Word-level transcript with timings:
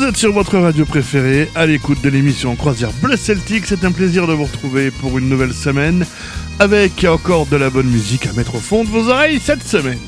Vous 0.00 0.06
êtes 0.06 0.16
sur 0.16 0.32
votre 0.32 0.56
radio 0.56 0.86
préférée, 0.86 1.50
à 1.54 1.66
l'écoute 1.66 2.00
de 2.00 2.08
l'émission 2.08 2.56
Croisière 2.56 2.90
Bleu 3.02 3.18
Celtic. 3.18 3.66
C'est 3.66 3.84
un 3.84 3.92
plaisir 3.92 4.26
de 4.26 4.32
vous 4.32 4.44
retrouver 4.44 4.90
pour 4.90 5.18
une 5.18 5.28
nouvelle 5.28 5.52
semaine 5.52 6.06
avec 6.58 7.04
encore 7.04 7.44
de 7.44 7.58
la 7.58 7.68
bonne 7.68 7.88
musique 7.88 8.26
à 8.26 8.32
mettre 8.32 8.54
au 8.54 8.60
fond 8.60 8.82
de 8.82 8.88
vos 8.88 9.10
oreilles 9.10 9.40
cette 9.40 9.62
semaine. 9.62 9.98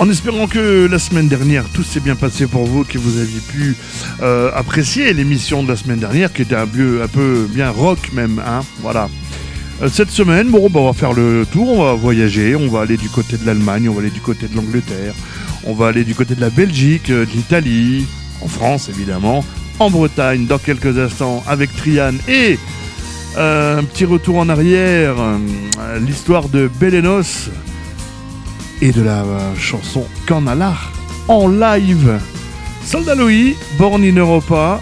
En 0.00 0.08
espérant 0.08 0.46
que 0.46 0.86
la 0.86 1.00
semaine 1.00 1.26
dernière 1.26 1.64
tout 1.70 1.82
s'est 1.82 1.98
bien 1.98 2.14
passé 2.14 2.46
pour 2.46 2.66
vous, 2.66 2.84
que 2.84 2.98
vous 2.98 3.18
aviez 3.18 3.40
pu 3.40 3.76
euh, 4.22 4.52
apprécier 4.54 5.12
l'émission 5.12 5.64
de 5.64 5.68
la 5.68 5.76
semaine 5.76 5.98
dernière, 5.98 6.32
qui 6.32 6.42
était 6.42 6.54
un 6.54 6.68
peu, 6.68 7.02
un 7.02 7.08
peu 7.08 7.48
bien 7.50 7.70
rock 7.70 8.12
même, 8.12 8.40
hein, 8.46 8.60
voilà. 8.80 9.08
Euh, 9.82 9.88
cette 9.88 10.10
semaine, 10.10 10.50
bon, 10.50 10.70
bah, 10.70 10.80
on 10.80 10.86
va 10.86 10.92
faire 10.92 11.14
le 11.14 11.44
tour, 11.50 11.68
on 11.70 11.82
va 11.82 11.94
voyager, 11.94 12.54
on 12.54 12.68
va 12.68 12.82
aller 12.82 12.96
du 12.96 13.08
côté 13.08 13.36
de 13.38 13.44
l'Allemagne, 13.44 13.88
on 13.88 13.92
va 13.92 14.02
aller 14.02 14.10
du 14.10 14.20
côté 14.20 14.46
de 14.46 14.54
l'Angleterre, 14.54 15.14
on 15.64 15.74
va 15.74 15.88
aller 15.88 16.04
du 16.04 16.14
côté 16.14 16.36
de 16.36 16.40
la 16.40 16.50
Belgique, 16.50 17.10
euh, 17.10 17.26
de 17.26 17.30
l'Italie, 17.32 18.06
en 18.40 18.46
France 18.46 18.88
évidemment, 18.88 19.44
en 19.80 19.90
Bretagne 19.90 20.46
dans 20.46 20.58
quelques 20.58 20.96
instants 20.96 21.42
avec 21.48 21.74
Trian 21.74 22.14
et 22.28 22.56
un 23.36 23.84
petit 23.84 24.04
retour 24.04 24.38
en 24.38 24.48
arrière, 24.48 25.14
l'histoire 26.00 26.48
de 26.48 26.68
Belenos 26.80 27.50
et 28.80 28.92
de 28.92 29.02
la 29.02 29.24
euh, 29.24 29.56
chanson 29.56 30.04
Canalar 30.26 30.92
en 31.28 31.48
live. 31.48 32.20
Soldat 32.84 33.16
Born 33.76 34.02
in 34.02 34.16
Europa, 34.16 34.80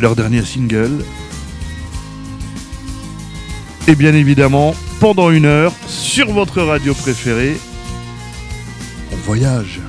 leur 0.00 0.16
dernier 0.16 0.42
single. 0.42 1.04
Et 3.86 3.94
bien 3.94 4.14
évidemment, 4.14 4.74
pendant 5.00 5.30
une 5.30 5.44
heure, 5.44 5.72
sur 5.86 6.32
votre 6.32 6.60
radio 6.62 6.94
préférée, 6.94 7.56
on 9.12 9.16
voyage. 9.16 9.80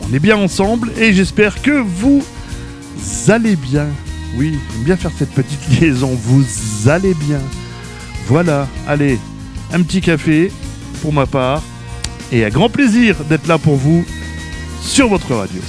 On 0.00 0.14
est 0.14 0.18
bien 0.20 0.36
ensemble 0.36 0.92
et 0.98 1.12
j'espère 1.12 1.60
que 1.60 1.82
vous 1.82 2.22
allez 3.28 3.56
bien. 3.56 3.88
Oui, 4.36 4.58
j'aime 4.72 4.84
bien 4.84 4.96
faire 4.96 5.10
cette 5.18 5.32
petite 5.32 5.68
liaison. 5.80 6.18
Vous 6.22 6.88
allez 6.88 7.14
bien. 7.14 7.40
Voilà, 8.26 8.68
allez, 8.86 9.18
un 9.72 9.82
petit 9.82 10.00
café 10.00 10.52
pour 11.02 11.12
ma 11.12 11.26
part 11.26 11.62
et 12.32 12.44
un 12.44 12.50
grand 12.50 12.68
plaisir 12.68 13.16
d'être 13.24 13.46
là 13.46 13.58
pour 13.58 13.76
vous 13.76 14.04
sur 14.80 15.08
votre 15.08 15.34
radio. 15.34 15.60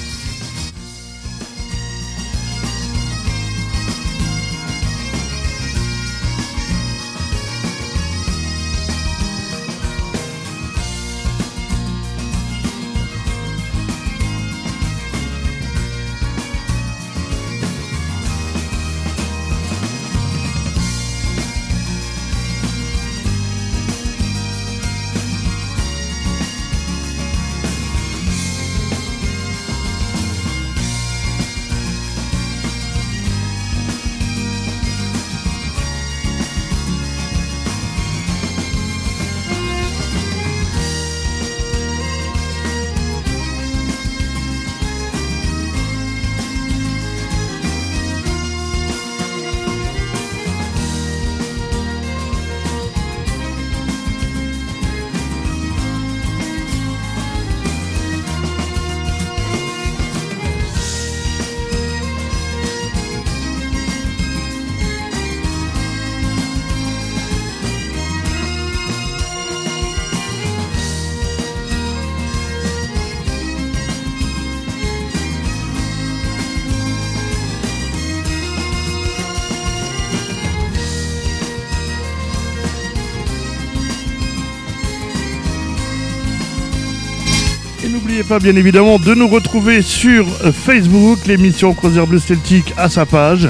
Pas 88.24 88.40
bien 88.40 88.56
évidemment 88.56 89.00
de 89.00 89.14
nous 89.14 89.28
retrouver 89.28 89.82
sur 89.82 90.26
Facebook, 90.54 91.20
l'émission 91.26 91.74
Croisière 91.74 92.08
Bleu 92.08 92.20
Celtique 92.20 92.74
à 92.78 92.90
sa 92.90 93.06
page. 93.06 93.48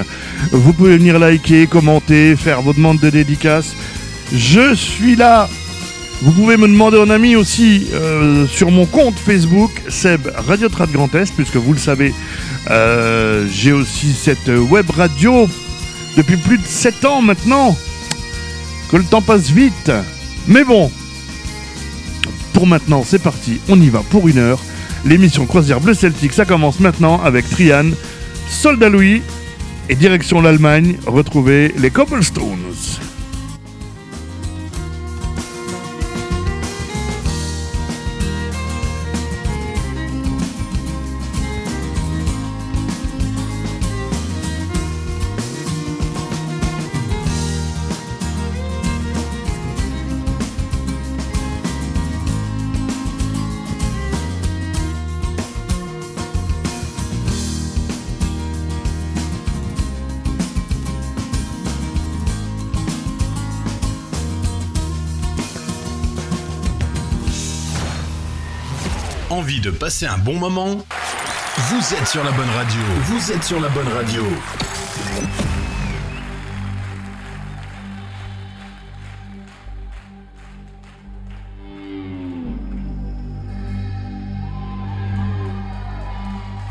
Vous 0.51 0.73
pouvez 0.73 0.97
venir 0.97 1.17
liker, 1.17 1.67
commenter, 1.67 2.35
faire 2.35 2.61
vos 2.61 2.73
demandes 2.73 2.99
de 2.99 3.09
dédicaces. 3.09 3.75
Je 4.33 4.73
suis 4.75 5.15
là. 5.15 5.49
Vous 6.21 6.31
pouvez 6.31 6.57
me 6.57 6.67
demander 6.67 6.97
en 6.97 7.09
ami 7.09 7.35
aussi 7.35 7.87
euh, 7.93 8.45
sur 8.47 8.71
mon 8.71 8.85
compte 8.85 9.17
Facebook, 9.17 9.71
Seb 9.87 10.29
Radio 10.35 10.67
Trad 10.67 10.91
Grand 10.91 11.13
Est, 11.15 11.33
puisque 11.33 11.55
vous 11.55 11.73
le 11.73 11.79
savez, 11.79 12.13
euh, 12.69 13.47
j'ai 13.51 13.71
aussi 13.71 14.13
cette 14.13 14.49
web 14.49 14.89
radio 14.89 15.47
depuis 16.17 16.37
plus 16.37 16.57
de 16.57 16.65
7 16.65 17.05
ans 17.05 17.21
maintenant. 17.21 17.77
Que 18.91 18.97
le 18.97 19.03
temps 19.03 19.21
passe 19.21 19.49
vite. 19.49 19.91
Mais 20.47 20.63
bon, 20.63 20.91
pour 22.59 22.67
maintenant, 22.67 23.05
c'est 23.05 23.23
parti, 23.23 23.61
on 23.69 23.79
y 23.79 23.87
va 23.87 24.03
pour 24.09 24.27
une 24.27 24.37
heure. 24.37 24.59
L'émission 25.05 25.45
Croisière 25.45 25.79
Bleu 25.79 25.93
Celtique, 25.93 26.33
ça 26.33 26.43
commence 26.43 26.81
maintenant 26.81 27.21
avec 27.21 27.49
Trian, 27.49 27.91
Soldat 28.49 28.89
Louis 28.89 29.21
et 29.87 29.95
direction 29.95 30.41
l'Allemagne, 30.41 30.97
retrouver 31.07 31.73
les 31.77 31.89
Cobblestones. 31.89 32.68
De 69.89 69.91
passer 69.91 70.05
un 70.05 70.19
bon 70.19 70.35
moment 70.35 70.77
Vous 71.57 71.93
êtes 71.95 72.07
sur 72.07 72.23
la 72.23 72.29
bonne 72.29 72.49
radio. 72.49 72.81
Vous 73.05 73.31
êtes 73.31 73.43
sur 73.43 73.59
la 73.59 73.69
bonne 73.69 73.87
radio. 73.87 74.23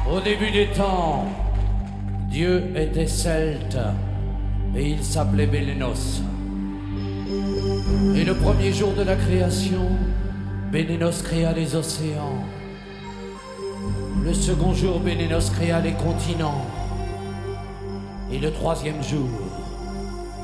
Au 0.08 0.20
début 0.20 0.52
des 0.52 0.68
temps, 0.68 1.26
Dieu 2.30 2.70
était 2.76 3.08
celte 3.08 3.78
et 4.76 4.90
il 4.90 5.02
s'appelait 5.02 5.46
Bélénos. 5.46 6.22
Et 8.14 8.24
le 8.24 8.34
premier 8.34 8.72
jour 8.72 8.92
de 8.92 9.02
la 9.02 9.16
création, 9.16 9.88
Bélénos 10.70 11.22
créa 11.22 11.52
les 11.52 11.74
océans. 11.74 12.44
Le 14.24 14.34
second 14.34 14.74
jour, 14.74 15.00
Bénénos 15.00 15.50
créa 15.50 15.80
les 15.80 15.92
continents. 15.92 16.66
Et 18.32 18.38
le 18.38 18.52
troisième 18.52 19.02
jour, 19.02 19.28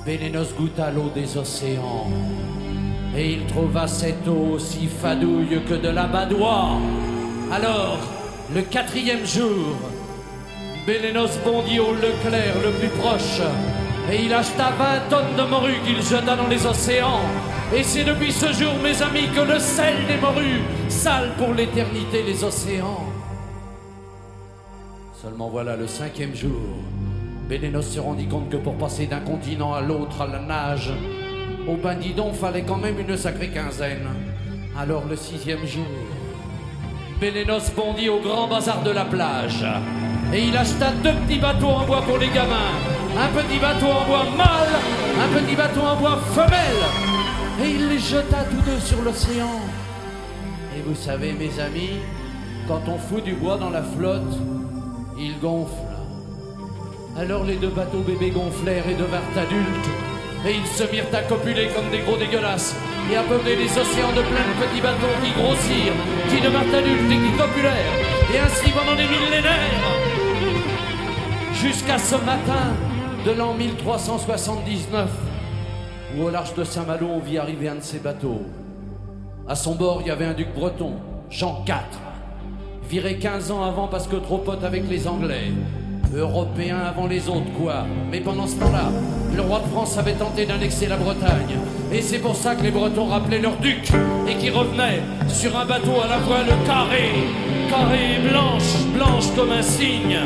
Bélénos 0.06 0.54
goûta 0.56 0.90
l'eau 0.90 1.10
des 1.14 1.36
océans. 1.36 2.08
Et 3.16 3.32
il 3.32 3.46
trouva 3.46 3.86
cette 3.86 4.26
eau 4.26 4.54
aussi 4.54 4.86
fadouille 4.86 5.60
que 5.68 5.74
de 5.74 5.88
la 5.88 6.06
badoie. 6.06 6.78
Alors, 7.52 7.98
le 8.54 8.62
quatrième 8.62 9.24
jour, 9.24 9.76
Bélénos 10.86 11.38
bondit 11.44 11.80
au 11.80 11.94
Leclerc 11.94 12.54
le 12.64 12.70
plus 12.72 12.88
proche 12.88 13.40
et 14.10 14.24
il 14.24 14.32
acheta 14.34 14.70
20 14.78 15.08
tonnes 15.08 15.36
de 15.36 15.42
morue 15.48 15.80
qu'il 15.86 16.02
jeta 16.02 16.36
dans 16.36 16.46
les 16.48 16.66
océans. 16.66 17.20
Et 17.74 17.82
c'est 17.82 18.04
depuis 18.04 18.32
ce 18.32 18.52
jour, 18.52 18.74
mes 18.82 19.00
amis, 19.02 19.28
que 19.34 19.40
le 19.40 19.58
sel 19.58 19.94
des 20.06 20.18
morues 20.18 20.62
sale 20.88 21.32
pour 21.38 21.54
l'éternité 21.54 22.22
les 22.22 22.44
océans. 22.44 23.13
Seulement 25.24 25.48
voilà 25.48 25.74
le 25.74 25.86
cinquième 25.86 26.34
jour. 26.34 26.60
Bélénos 27.48 27.88
se 27.88 27.98
rendit 27.98 28.26
compte 28.26 28.50
que 28.50 28.58
pour 28.58 28.76
passer 28.76 29.06
d'un 29.06 29.20
continent 29.20 29.72
à 29.72 29.80
l'autre 29.80 30.20
à 30.20 30.26
la 30.26 30.38
nage, 30.38 30.92
au 31.66 31.76
bandidon 31.76 32.34
fallait 32.34 32.60
quand 32.60 32.76
même 32.76 33.00
une 33.00 33.16
sacrée 33.16 33.48
quinzaine. 33.48 34.06
Alors 34.78 35.04
le 35.08 35.16
sixième 35.16 35.64
jour, 35.64 35.86
Bélénos 37.18 37.70
bondit 37.74 38.10
au 38.10 38.20
grand 38.20 38.48
bazar 38.48 38.82
de 38.82 38.90
la 38.90 39.06
plage. 39.06 39.64
Et 40.30 40.44
il 40.44 40.54
acheta 40.54 40.92
deux 41.02 41.14
petits 41.26 41.38
bateaux 41.38 41.68
en 41.68 41.86
bois 41.86 42.02
pour 42.02 42.18
les 42.18 42.28
gamins. 42.28 42.74
Un 43.16 43.28
petit 43.28 43.58
bateau 43.58 43.86
en 43.86 44.04
bois 44.04 44.24
mâle, 44.36 44.74
un 45.22 45.40
petit 45.40 45.56
bateau 45.56 45.80
en 45.80 45.96
bois 45.96 46.18
femelle. 46.34 46.84
Et 47.64 47.70
il 47.70 47.88
les 47.88 47.98
jeta 47.98 48.44
tous 48.44 48.70
deux 48.70 48.78
sur 48.78 49.00
l'océan. 49.00 49.62
Et 50.76 50.82
vous 50.82 50.94
savez, 50.94 51.32
mes 51.32 51.58
amis, 51.60 52.00
quand 52.68 52.82
on 52.88 52.98
fout 52.98 53.24
du 53.24 53.32
bois 53.32 53.56
dans 53.56 53.70
la 53.70 53.82
flotte, 53.82 54.38
il 55.18 55.38
gonfle. 55.38 55.74
Alors 57.16 57.44
les 57.44 57.56
deux 57.56 57.68
bateaux 57.68 58.00
bébés 58.00 58.30
gonflèrent 58.30 58.88
et 58.88 58.94
devinrent 58.94 59.36
adultes. 59.36 59.88
Et 60.46 60.56
ils 60.56 60.66
se 60.66 60.84
mirent 60.90 61.14
à 61.14 61.22
copuler 61.22 61.68
comme 61.74 61.88
des 61.90 62.00
gros 62.00 62.16
dégueulasses 62.16 62.76
et 63.10 63.16
à 63.16 63.22
peupler 63.22 63.56
les 63.56 63.70
océans 63.70 64.12
de 64.12 64.22
plein 64.22 64.44
de 64.44 64.66
petits 64.66 64.80
bateaux 64.80 65.14
qui 65.22 65.30
grossirent, 65.32 65.92
qui 66.28 66.40
devinrent 66.40 66.74
adultes 66.74 67.10
et 67.10 67.16
qui 67.16 67.38
copulèrent. 67.38 67.94
Et 68.34 68.38
ainsi 68.38 68.70
pendant 68.70 68.96
des 68.96 69.06
millénaires. 69.06 69.84
Jusqu'à 71.54 71.98
ce 71.98 72.16
matin 72.16 72.74
de 73.24 73.30
l'an 73.30 73.54
1379, 73.54 75.08
où 76.16 76.24
au 76.24 76.30
large 76.30 76.54
de 76.54 76.64
Saint-Malo 76.64 77.06
on 77.06 77.20
vit 77.20 77.38
arriver 77.38 77.68
un 77.68 77.76
de 77.76 77.82
ces 77.82 78.00
bateaux. 78.00 78.42
À 79.48 79.54
son 79.54 79.74
bord, 79.74 80.00
il 80.02 80.08
y 80.08 80.10
avait 80.10 80.26
un 80.26 80.34
duc 80.34 80.52
breton, 80.54 80.94
Jean 81.30 81.64
IV, 81.66 81.74
viré 82.88 83.16
15 83.16 83.50
ans 83.50 83.62
avant 83.62 83.88
parce 83.88 84.06
que 84.06 84.16
trop 84.16 84.38
pote 84.38 84.64
avec 84.64 84.88
les 84.88 85.06
Anglais. 85.06 85.52
Européen 86.14 86.78
avant 86.78 87.06
les 87.06 87.28
autres, 87.28 87.52
quoi. 87.58 87.86
Mais 88.10 88.20
pendant 88.20 88.46
ce 88.46 88.54
temps-là, 88.56 88.90
le 89.34 89.42
roi 89.42 89.60
de 89.60 89.68
France 89.68 89.98
avait 89.98 90.12
tenté 90.12 90.46
d'annexer 90.46 90.86
la 90.86 90.96
Bretagne. 90.96 91.58
Et 91.92 92.02
c'est 92.02 92.18
pour 92.18 92.36
ça 92.36 92.54
que 92.54 92.62
les 92.62 92.70
Bretons 92.70 93.06
rappelaient 93.06 93.40
leur 93.40 93.56
duc 93.56 93.90
et 94.28 94.34
qui 94.36 94.50
revenaient 94.50 95.02
sur 95.28 95.56
un 95.58 95.64
bateau 95.64 96.00
à 96.04 96.08
la 96.08 96.18
voile 96.18 96.46
carré, 96.66 97.10
carré 97.68 98.20
blanche, 98.30 98.86
blanche 98.94 99.24
comme 99.36 99.50
un 99.50 99.62
cygne. 99.62 100.18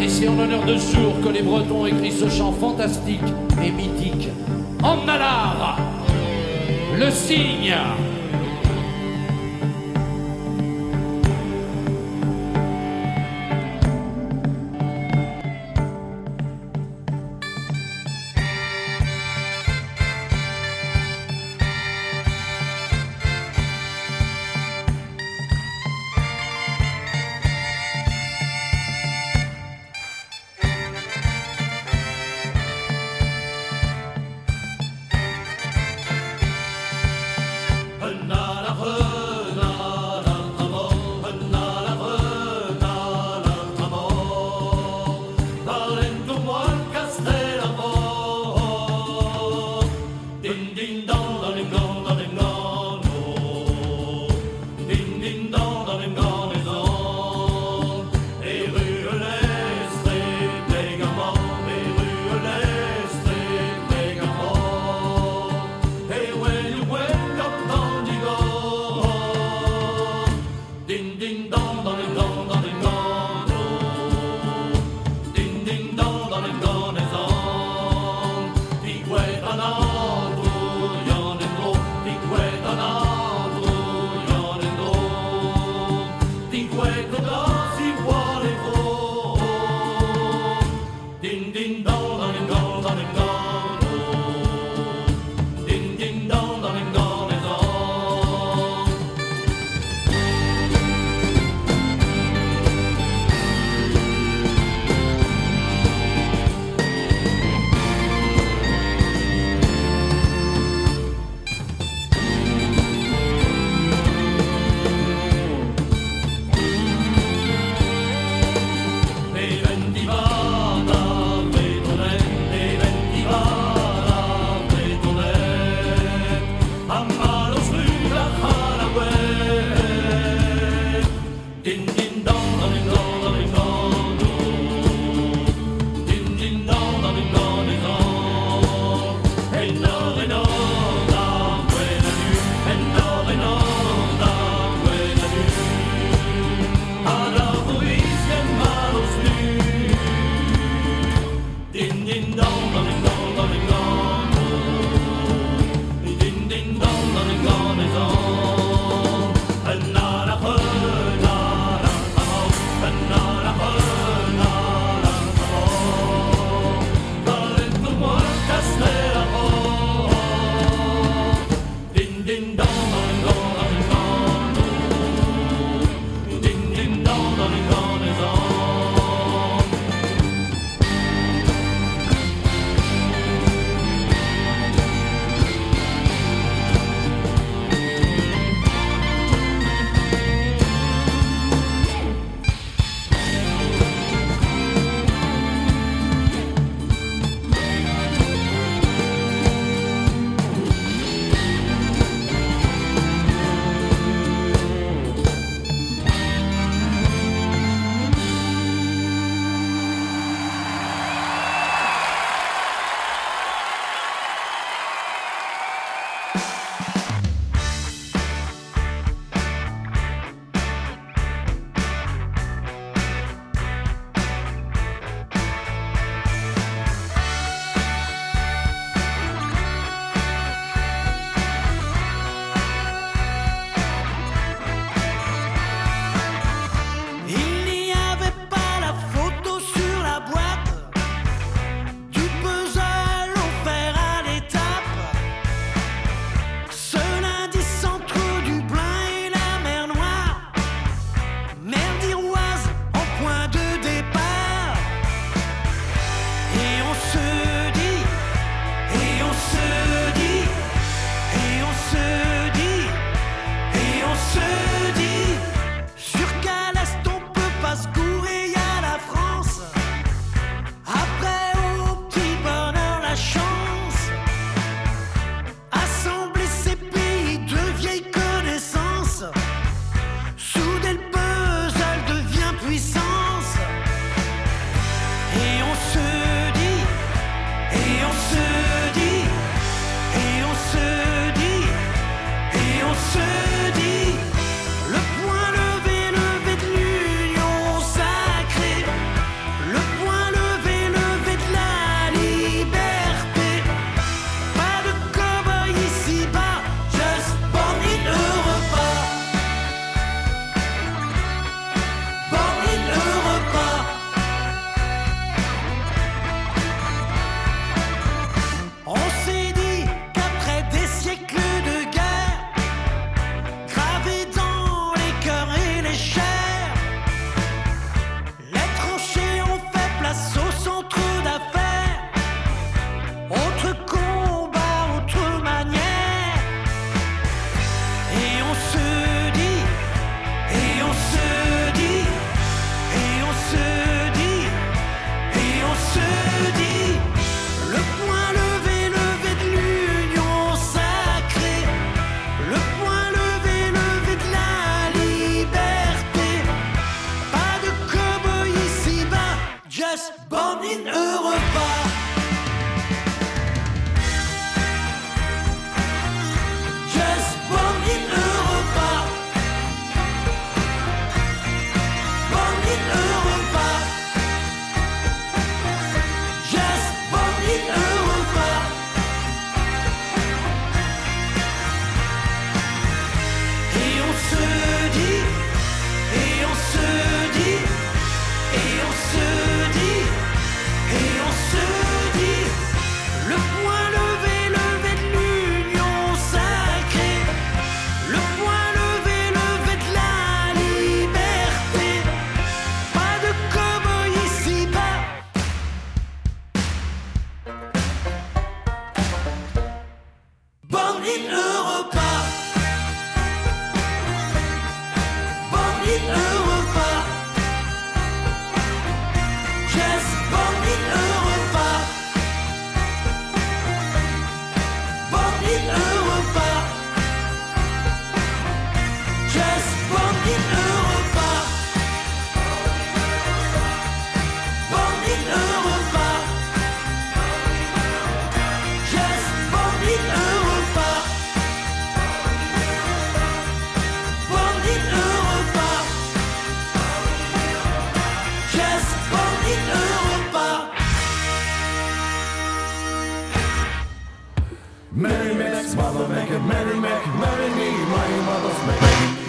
Et 0.00 0.08
c'est 0.08 0.28
en 0.28 0.36
l'honneur 0.36 0.64
de 0.64 0.76
ce 0.76 0.96
jour 0.96 1.14
que 1.22 1.28
les 1.28 1.42
Bretons 1.42 1.86
écrivent 1.86 2.18
ce 2.18 2.28
chant 2.28 2.52
fantastique 2.52 3.20
et 3.64 3.70
mythique. 3.70 4.28
En 4.82 5.04
Nalar, 5.04 5.78
le 6.98 7.10
cygne. 7.10 7.74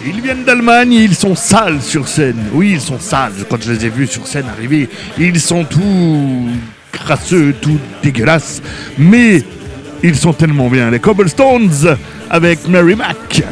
Ils 0.04 0.20
viennent 0.20 0.44
d'Allemagne 0.44 0.92
ils 0.92 1.14
sont 1.14 1.34
sales 1.34 1.80
sur 1.80 2.08
scène. 2.08 2.46
Oui, 2.52 2.72
ils 2.72 2.80
sont 2.80 2.98
sales. 2.98 3.32
Quand 3.48 3.62
je 3.62 3.72
les 3.72 3.86
ai 3.86 3.88
vus 3.88 4.06
sur 4.06 4.26
scène 4.26 4.46
arriver, 4.48 4.88
ils 5.18 5.40
sont 5.40 5.64
tout 5.64 6.48
crasseux, 6.90 7.54
tout 7.60 7.78
dégueulasses. 8.02 8.62
Mais 8.98 9.42
ils 10.02 10.16
sont 10.16 10.32
tellement 10.32 10.68
bien. 10.68 10.90
Les 10.90 10.98
Cobblestones 10.98 11.96
avec 12.30 12.66
Mary 12.68 12.96
Mac. 12.96 13.42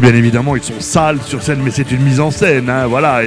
Bien 0.00 0.14
évidemment, 0.14 0.56
ils 0.56 0.62
sont 0.62 0.80
sales 0.80 1.20
sur 1.26 1.42
scène, 1.42 1.60
mais 1.62 1.70
c'est 1.70 1.90
une 1.90 2.00
mise 2.00 2.20
en 2.20 2.30
scène, 2.30 2.70
hein, 2.70 2.86
voilà. 2.86 3.20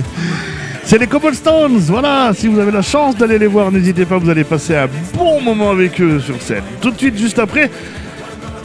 c'est 0.84 0.96
les 0.96 1.06
Cobblestones, 1.06 1.76
voilà. 1.80 2.32
Si 2.34 2.48
vous 2.48 2.58
avez 2.58 2.72
la 2.72 2.80
chance 2.80 3.14
d'aller 3.14 3.38
les 3.38 3.46
voir, 3.46 3.70
n'hésitez 3.70 4.06
pas, 4.06 4.16
vous 4.16 4.30
allez 4.30 4.44
passer 4.44 4.74
un 4.74 4.88
bon 5.14 5.42
moment 5.42 5.70
avec 5.70 6.00
eux 6.00 6.18
sur 6.18 6.40
scène. 6.40 6.62
Tout 6.80 6.92
de 6.92 6.98
suite, 6.98 7.18
juste 7.18 7.38
après, 7.38 7.70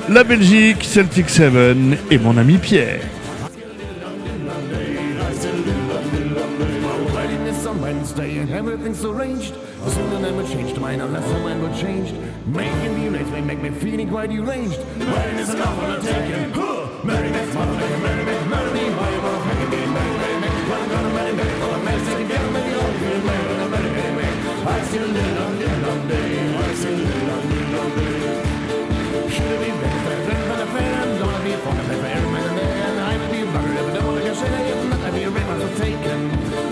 la 0.07 0.23
Belgique, 0.23 0.85
Celtic 0.85 1.29
Seven 1.29 1.97
et 2.09 2.17
mon 2.17 2.37
ami 2.37 2.57
Pierre. 2.57 3.01
Making 12.49 13.45
make 13.45 13.61
me 13.61 13.71
feeling 13.71 14.09
quite 14.09 14.31
Merry 17.03 17.29
makes 17.29 17.53
mother 17.53 17.73
make 17.77 17.91
a 17.91 17.97
merry 17.99 18.23
make 18.25 18.47
merry 18.47 18.71
me 18.73 18.83
why 18.97 19.09
you 19.13 19.21
wanna 19.21 19.45
make 19.47 19.69
me 19.69 19.79
merry 19.95 20.13
merry 20.17 20.37
make 20.41 20.57
when 20.67 20.81
I'm 20.81 20.89
gonna 20.89 21.13
merry 21.13 21.33
make 21.33 21.61
all 21.63 21.71
the 21.71 21.79
merry 21.85 22.01
take 22.05 22.19
it 22.19 22.27
down 22.27 22.53
merry 22.53 22.73
all 22.73 22.91
the 22.91 22.99
merry 22.99 23.19
merry 23.27 23.67
merry 23.71 23.89
merry 23.95 24.13
make 24.17 24.37
I 24.67 24.81
still 24.87 25.07
live 25.07 25.37
on 25.43 25.51
live 25.59 25.87
on 25.87 25.99
day 26.07 26.57
I 26.57 26.73
still 26.73 26.97
live 26.97 27.29
on 27.33 27.43
live 27.49 27.75
on 27.79 27.89
day 27.97 29.29
Should 29.29 29.51
I 29.51 29.57
be 29.61 29.69
better 29.81 30.01
for 30.03 30.13
a 30.13 30.21
friend 30.25 30.43
than 30.49 30.59
a 30.59 30.67
friend 30.73 30.93
I'm 30.97 31.11
gonna 31.21 31.43
be 31.45 31.51
fond 31.63 31.79
of 31.79 31.87
a 31.87 31.95
fair 32.01 32.21
man 32.33 32.49
and 32.49 32.57
then 32.57 32.95
I 32.97 33.13
will 33.17 33.31
be 33.31 33.39
a 33.39 33.47
if 33.47 33.55
I 33.55 33.91
don't 33.93 34.15
make 34.15 34.27
a 34.27 34.35
shit 34.35 34.77
I'm 34.77 34.89
not 34.89 34.99
gonna 34.99 35.13
be 35.13 35.23
a 35.23 35.29
rim 35.29 35.49
I'm 35.53 35.75
taken 35.77 36.19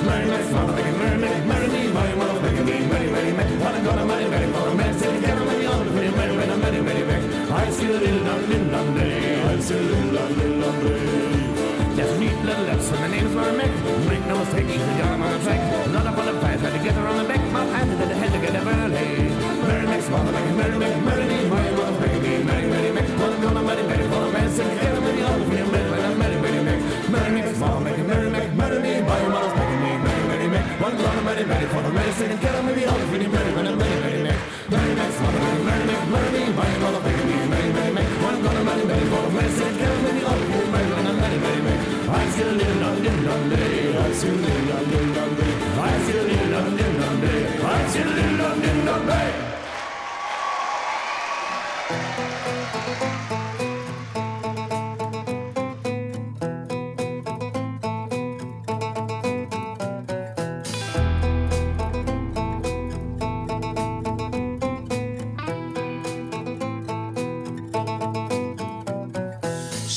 Merry 0.05 0.25
makes 0.25 0.49
mother 0.51 0.73
make 0.73 0.85
a 0.85 0.93
merry 0.99 1.17
make 1.23 1.45
merry 1.45 1.67
me 1.69 1.81
why 1.95 2.05
you 2.09 2.17
wanna 2.17 2.41
make 2.41 2.59
me 2.65 2.75
merry 2.91 3.07
merry 3.15 3.31
make 3.31 3.51
when 3.61 3.73
I'm 3.77 3.83
gonna 3.83 4.05
merry 4.05 4.27
merry 4.33 4.47
all 4.53 4.65
the 4.65 4.75
merry 4.75 4.93
take 4.99 5.15
it 5.15 5.21
down 5.21 5.45
merry 5.45 5.65
all 5.67 5.83
the 5.83 5.91
merry 5.91 6.11
merry 6.11 6.57
merry 6.57 6.81
merry 6.81 7.03
make 7.09 7.25
I 7.55 7.69
still 7.71 7.99
live 8.03 8.27
on 8.27 8.49
live 8.49 8.73
on 8.73 8.88
day 8.95 9.43
I 9.45 9.59
still 9.59 9.81
live 9.81 10.04
and 13.47 13.60
the 13.60 13.63
name's 13.63 13.81
Mary 13.84 13.99
Mick. 14.01 14.08
Make 14.10 14.25
no 14.27 14.36
mistake, 14.39 14.67
she's 14.69 14.81
a 14.81 14.97
young 14.97 15.21
on 15.21 15.31
the 15.31 15.39
track. 15.45 15.62
Not 15.93 16.05
up 16.08 16.17
on 16.17 16.25
the 16.25 16.34
path, 16.41 16.62
had 16.62 16.73
to 16.73 16.79
get 16.84 16.95
her 16.95 17.08
on 17.08 17.17
the 17.17 17.25
back. 17.25 17.41
My 17.53 17.65
hand 17.65 17.89
to 17.91 18.05
the 18.05 18.15
head 18.15 18.31
to 18.34 18.39
get 18.39 18.53
her 18.58 18.65
early. 18.65 19.08
Mary 19.65 19.86
Mick's 19.86 20.10
mother, 20.10 20.31
like 20.31 20.49
Mary 20.55 20.77
Mick, 20.81 20.95
Mary 21.05 21.25
me, 21.29 21.38
my 21.49 21.71
mother, 21.77 21.99
Mary 21.99 22.19
me, 22.25 22.43
Mary, 22.43 22.65
Mary 22.73 22.91
Mick. 22.95 23.08
Well, 23.19 23.34
I'm 23.34 23.41
gonna 23.41 23.62
marry, 23.62 23.84
marry 23.84 24.05
for 24.10 24.21
a 24.25 24.31
man, 24.31 24.49
sing 24.55 24.69
together 24.69 25.01
with 25.01 25.15
the 25.15 25.23
other 25.29 25.45
for 25.45 25.55
you, 25.55 25.67
Mary, 25.73 25.89
Mary, 25.93 26.15
Mary, 26.21 26.38
Mary 26.41 26.62
Mick. 26.67 26.79
Mary 27.12 27.29
Mick's 27.36 27.60
mother, 27.60 27.81
like 27.86 28.01
Mary 28.10 28.29
Mick, 28.36 28.47
Mary 28.55 28.79
me, 28.86 28.93
my 29.01 29.21
mother, 29.34 29.55
Mary 29.55 29.77
me, 29.84 29.91
Mary, 30.05 30.23
Mary 30.29 30.47
Mick. 30.53 30.65
Well, 30.79 30.89
I'm 30.89 30.97
gonna 30.97 31.21
marry, 31.27 31.45
marry 31.45 31.67
for 31.69 31.81
a 31.86 31.91
man, 31.93 32.13
sing 32.17 32.29
together 32.34 32.62
with 32.65 32.75
the 32.75 32.86
other 32.89 33.05
for 33.10 33.17
you, 33.23 33.29
Mary, 33.29 33.51
Mary, 33.55 33.75
Mary, 33.81 33.97
Mary 34.03 34.21
Mick. 34.25 34.39
Mary 34.73 34.93
Mick's 34.99 35.17
mother, 35.21 35.39
like 35.45 35.62
Mary 35.69 35.86
Mick, 35.89 36.01
Mary 36.13 36.29
me, 36.34 36.43
my 36.58 36.71
mother, 36.81 37.01
Mary 37.05 37.23
me, 37.29 37.38
Mary, 37.53 37.69
Mary 37.77 37.91
Mick. 37.93 38.10
Well, 38.21 38.34
I'm 38.36 38.41
gonna 38.45 38.63
marry, 38.65 38.84
marry 38.89 39.05
for 39.12 39.21
a 39.21 39.31
man, 39.38 39.49
sing 39.58 39.73
together 39.75 39.99
with 40.05 40.15
the 40.17 40.23
other 40.29 40.45
for 40.49 40.58
you, 40.58 40.67
Mary, 40.73 40.89
Mary, 40.95 41.13
Mary, 41.21 41.38
Mary 41.45 41.62
Mick. 41.67 41.79
I 42.05 42.29
still 42.34 42.53
live 42.60 42.84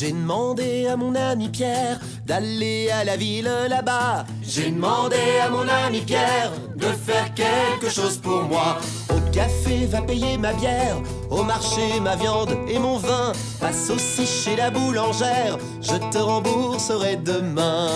j'ai 0.01 0.13
demandé 0.13 0.87
à 0.87 0.97
mon 0.97 1.17
ami 1.17 1.49
Pierre 1.49 1.99
d'aller 2.29 2.91
à 2.91 3.05
la 3.05 3.17
ville 3.17 3.51
là-bas. 3.69 4.27
J'ai 4.43 4.71
demandé 4.71 5.17
à 5.43 5.49
mon 5.49 5.67
ami 5.67 6.03
Pierre 6.03 6.53
de 6.77 6.87
faire 6.87 7.33
quelque 7.35 7.89
chose 7.89 8.19
pour 8.19 8.43
moi. 8.43 8.77
Au 9.09 9.19
café 9.33 9.87
va 9.87 10.03
payer 10.03 10.37
ma 10.37 10.53
bière, 10.53 10.99
au 11.31 11.43
marché 11.43 12.01
ma 12.03 12.17
viande 12.17 12.55
et 12.69 12.79
mon 12.79 12.99
vin. 12.99 13.33
Passe 13.61 13.89
aussi 13.89 14.27
chez 14.27 14.57
la 14.57 14.71
boulangère, 14.71 15.57
je 15.81 15.97
te 16.13 16.19
rembourserai 16.19 17.17
demain. 17.17 17.89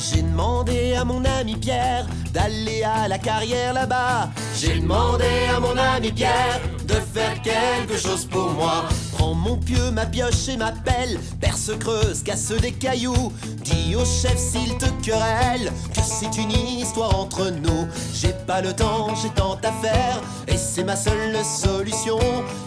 J'ai 0.00 0.22
demandé 0.22 0.94
à 0.94 1.04
mon 1.04 1.22
ami 1.26 1.56
Pierre 1.56 2.06
d'aller 2.32 2.82
à 2.84 3.06
la 3.06 3.18
carrière 3.18 3.74
là-bas. 3.74 4.30
J'ai 4.60 4.78
demandé 4.78 5.24
à 5.56 5.58
mon 5.58 5.74
ami 5.74 6.12
Pierre 6.12 6.60
de 6.86 6.92
faire 6.92 7.40
quelque 7.40 7.96
chose 7.96 8.26
pour 8.26 8.50
moi. 8.50 8.84
Prends 9.12 9.32
mon 9.32 9.56
pieu, 9.56 9.90
ma 9.90 10.04
pioche 10.04 10.48
et 10.50 10.58
ma 10.58 10.70
pelle, 10.70 11.18
perce 11.40 11.70
creuse, 11.78 12.22
casse 12.22 12.52
des 12.52 12.72
cailloux. 12.72 13.32
Dis 13.64 13.96
au 13.96 14.04
chef 14.04 14.36
s'il 14.36 14.76
te 14.76 14.84
querelle 15.02 15.72
que 15.94 16.00
c'est 16.02 16.36
une 16.36 16.50
histoire 16.50 17.18
entre 17.18 17.48
nous. 17.50 17.88
J'ai 18.12 18.34
pas 18.46 18.60
le 18.60 18.74
temps, 18.74 19.14
j'ai 19.14 19.30
tant 19.30 19.54
à 19.64 19.72
faire, 19.72 20.20
et 20.46 20.58
c'est 20.58 20.84
ma 20.84 20.96
seule 20.96 21.38
solution. 21.42 22.18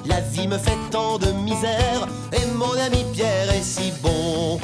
La 0.07 0.19
vie 0.19 0.47
me 0.47 0.57
fait 0.57 0.77
tant 0.89 1.19
de 1.19 1.27
misère, 1.43 2.07
et 2.31 2.43
mon 2.55 2.73
ami 2.73 3.05
Pierre 3.13 3.53
est 3.53 3.61
si 3.61 3.93
bon. 4.01 4.59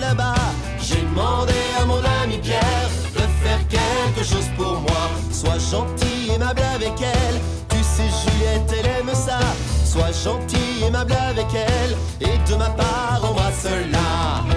Là-bas. 0.00 0.34
J'ai 0.80 1.00
demandé 1.00 1.52
à 1.80 1.84
mon 1.84 2.02
ami 2.22 2.38
Pierre 2.38 2.88
de 3.14 3.20
faire 3.42 3.66
quelque 3.68 4.24
chose 4.24 4.48
pour 4.56 4.80
moi. 4.80 5.10
Sois 5.30 5.58
gentil, 5.58 6.30
aimable 6.34 6.62
avec 6.74 6.92
elle. 7.00 7.40
Tu 7.68 7.78
sais, 7.82 8.08
Juliette, 8.22 8.74
elle 8.78 8.86
aime 8.86 9.14
ça. 9.14 9.40
Sois 9.84 10.12
gentil, 10.12 10.84
aimable 10.86 11.12
avec 11.12 11.46
elle. 11.54 11.96
Et 12.20 12.50
de 12.50 12.56
ma 12.56 12.70
part, 12.70 13.20
embrasse-la. 13.22 14.51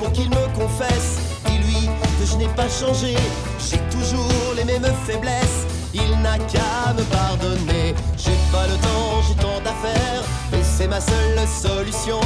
Pour 0.00 0.10
qu'il 0.12 0.30
me 0.30 0.46
confesse, 0.58 1.18
dis-lui 1.44 1.86
que 2.18 2.26
je 2.26 2.36
n'ai 2.36 2.48
pas 2.48 2.68
changé. 2.68 3.14
J'ai 3.58 3.80
toujours 3.94 4.54
les 4.56 4.64
mêmes 4.64 4.90
faiblesses. 5.06 5.66
Il 5.92 6.10
n'a 6.22 6.38
qu'à 6.38 6.94
me 6.96 7.02
pardonner. 7.04 7.94
J'ai 8.16 8.38
pas 8.50 8.66
le 8.66 8.76
temps, 8.86 9.20
j'ai 9.28 9.34
tant 9.34 9.60
faire. 9.82 10.22
Et 10.58 10.64
c'est 10.64 10.88
ma 10.88 11.00
seule 11.00 11.38
solution. 11.46 12.20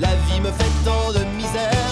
La 0.00 0.14
vie 0.26 0.40
me 0.40 0.52
fait 0.52 0.74
tant 0.84 1.12
de 1.12 1.24
misère. 1.36 1.83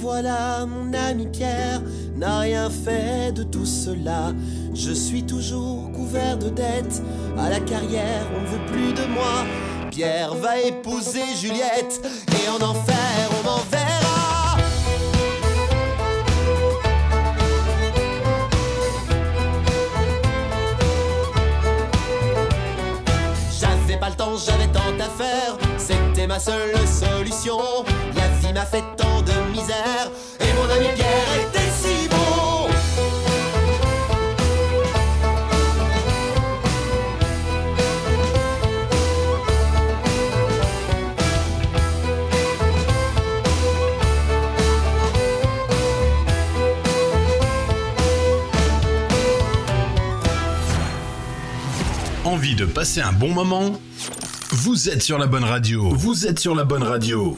Voilà, 0.00 0.66
mon 0.66 0.92
ami 0.92 1.26
Pierre 1.26 1.82
n'a 2.16 2.40
rien 2.40 2.70
fait 2.70 3.32
de 3.32 3.42
tout 3.42 3.66
cela. 3.66 4.32
Je 4.74 4.92
suis 4.92 5.22
toujours 5.22 5.90
couvert 5.92 6.36
de 6.38 6.48
dettes. 6.48 7.02
À 7.38 7.50
la 7.50 7.60
carrière, 7.60 8.26
on 8.36 8.42
ne 8.42 8.46
veut 8.46 8.66
plus 8.72 8.92
de 8.92 9.06
moi. 9.12 9.44
Pierre 9.90 10.34
va 10.34 10.60
épouser 10.60 11.24
Juliette 11.40 12.00
et 12.28 12.48
en 12.48 12.64
enfer, 12.64 12.96
on 13.40 13.44
m'enverra. 13.44 14.56
J'avais 23.58 23.98
pas 23.98 24.10
le 24.10 24.16
temps, 24.16 24.36
j'avais 24.36 24.68
tant 24.68 24.80
à 24.98 25.08
faire. 25.08 25.56
C'était 25.78 26.26
ma 26.26 26.38
seule 26.38 26.76
solution. 26.86 27.58
La 28.16 28.28
vie 28.38 28.52
m'a 28.52 28.66
fait 28.66 28.84
tant 28.96 29.15
Et 29.68 30.52
mon 30.52 30.70
ami 30.70 30.86
était 30.86 31.58
si 31.74 32.08
bon. 32.08 32.68
Envie 52.24 52.54
de 52.54 52.66
passer 52.66 53.00
un 53.00 53.12
bon 53.12 53.30
moment? 53.32 53.80
Vous 54.50 54.88
êtes 54.88 55.02
sur 55.02 55.18
la 55.18 55.26
bonne 55.26 55.42
radio. 55.42 55.90
Vous 55.90 56.26
êtes 56.28 56.38
sur 56.38 56.54
la 56.54 56.62
bonne 56.62 56.84
radio. 56.84 57.36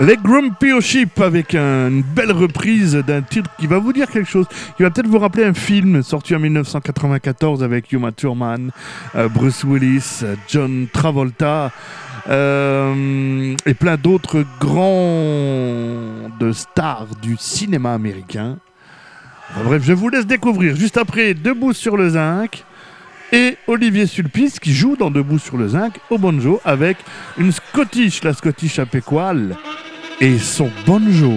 Les 0.00 0.16
Grumpy 0.16 0.70
Ship 0.80 1.20
avec 1.20 1.54
un- 1.54 1.88
une 1.88 2.02
belle 2.02 2.32
reprise 2.32 2.94
d'un 3.06 3.20
titre 3.20 3.50
qui 3.58 3.66
va 3.66 3.78
vous 3.78 3.92
dire 3.92 4.08
quelque 4.10 4.28
chose, 4.28 4.46
qui 4.76 4.82
va 4.82 4.90
peut-être 4.90 5.06
vous 5.06 5.18
rappeler 5.18 5.44
un 5.44 5.52
film 5.54 6.02
sorti 6.02 6.34
en 6.34 6.38
1994 6.40 7.62
avec 7.62 7.92
Uma 7.92 8.10
Thurman, 8.10 8.70
euh, 9.14 9.28
Bruce 9.28 9.64
Willis, 9.64 10.22
John 10.48 10.86
Travolta 10.90 11.70
euh, 12.28 13.54
et 13.66 13.74
plein 13.74 13.96
d'autres 13.96 14.44
grands 14.60 16.30
de 16.40 16.52
stars 16.52 17.08
du 17.20 17.36
cinéma 17.38 17.92
américain. 17.92 18.56
Bref, 19.64 19.82
je 19.84 19.92
vous 19.92 20.08
laisse 20.08 20.26
découvrir 20.26 20.74
juste 20.74 20.96
après 20.96 21.34
Debout 21.34 21.74
sur 21.74 21.98
le 21.98 22.08
zinc 22.10 22.64
et 23.32 23.56
Olivier 23.66 24.06
Sulpice 24.06 24.60
qui 24.60 24.72
joue 24.72 24.96
dans 24.96 25.10
Debout 25.10 25.38
sur 25.38 25.56
le 25.56 25.68
zinc 25.68 25.98
au 26.10 26.18
banjo 26.18 26.60
avec 26.64 26.98
une 27.38 27.50
Scottish, 27.50 28.22
la 28.22 28.34
Scottish 28.34 28.78
à 28.78 28.86
Pécoal 28.86 29.56
et 30.20 30.38
son 30.38 30.70
banjo. 30.86 31.32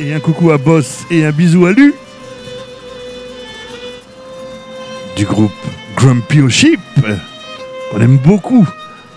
Et 0.00 0.12
un 0.12 0.20
coucou 0.20 0.52
à 0.52 0.58
Boss 0.58 1.04
et 1.10 1.24
un 1.24 1.32
bisou 1.32 1.66
à 1.66 1.72
Lu. 1.72 1.92
Du 5.16 5.24
groupe 5.24 5.50
Grumpy 5.96 6.40
au 6.40 6.48
Ship. 6.48 6.78
On 7.92 8.00
aime 8.00 8.18
beaucoup 8.18 8.68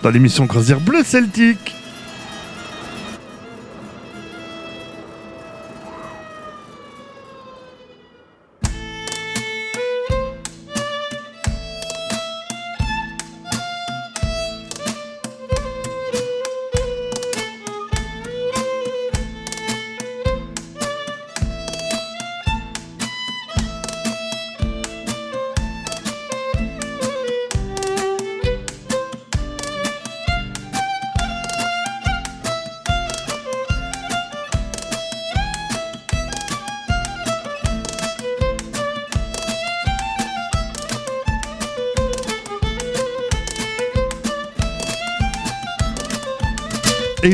dans 0.02 0.10
l'émission 0.10 0.46
Croisière 0.48 0.80
Bleu 0.80 1.04
Celtique. 1.04 1.76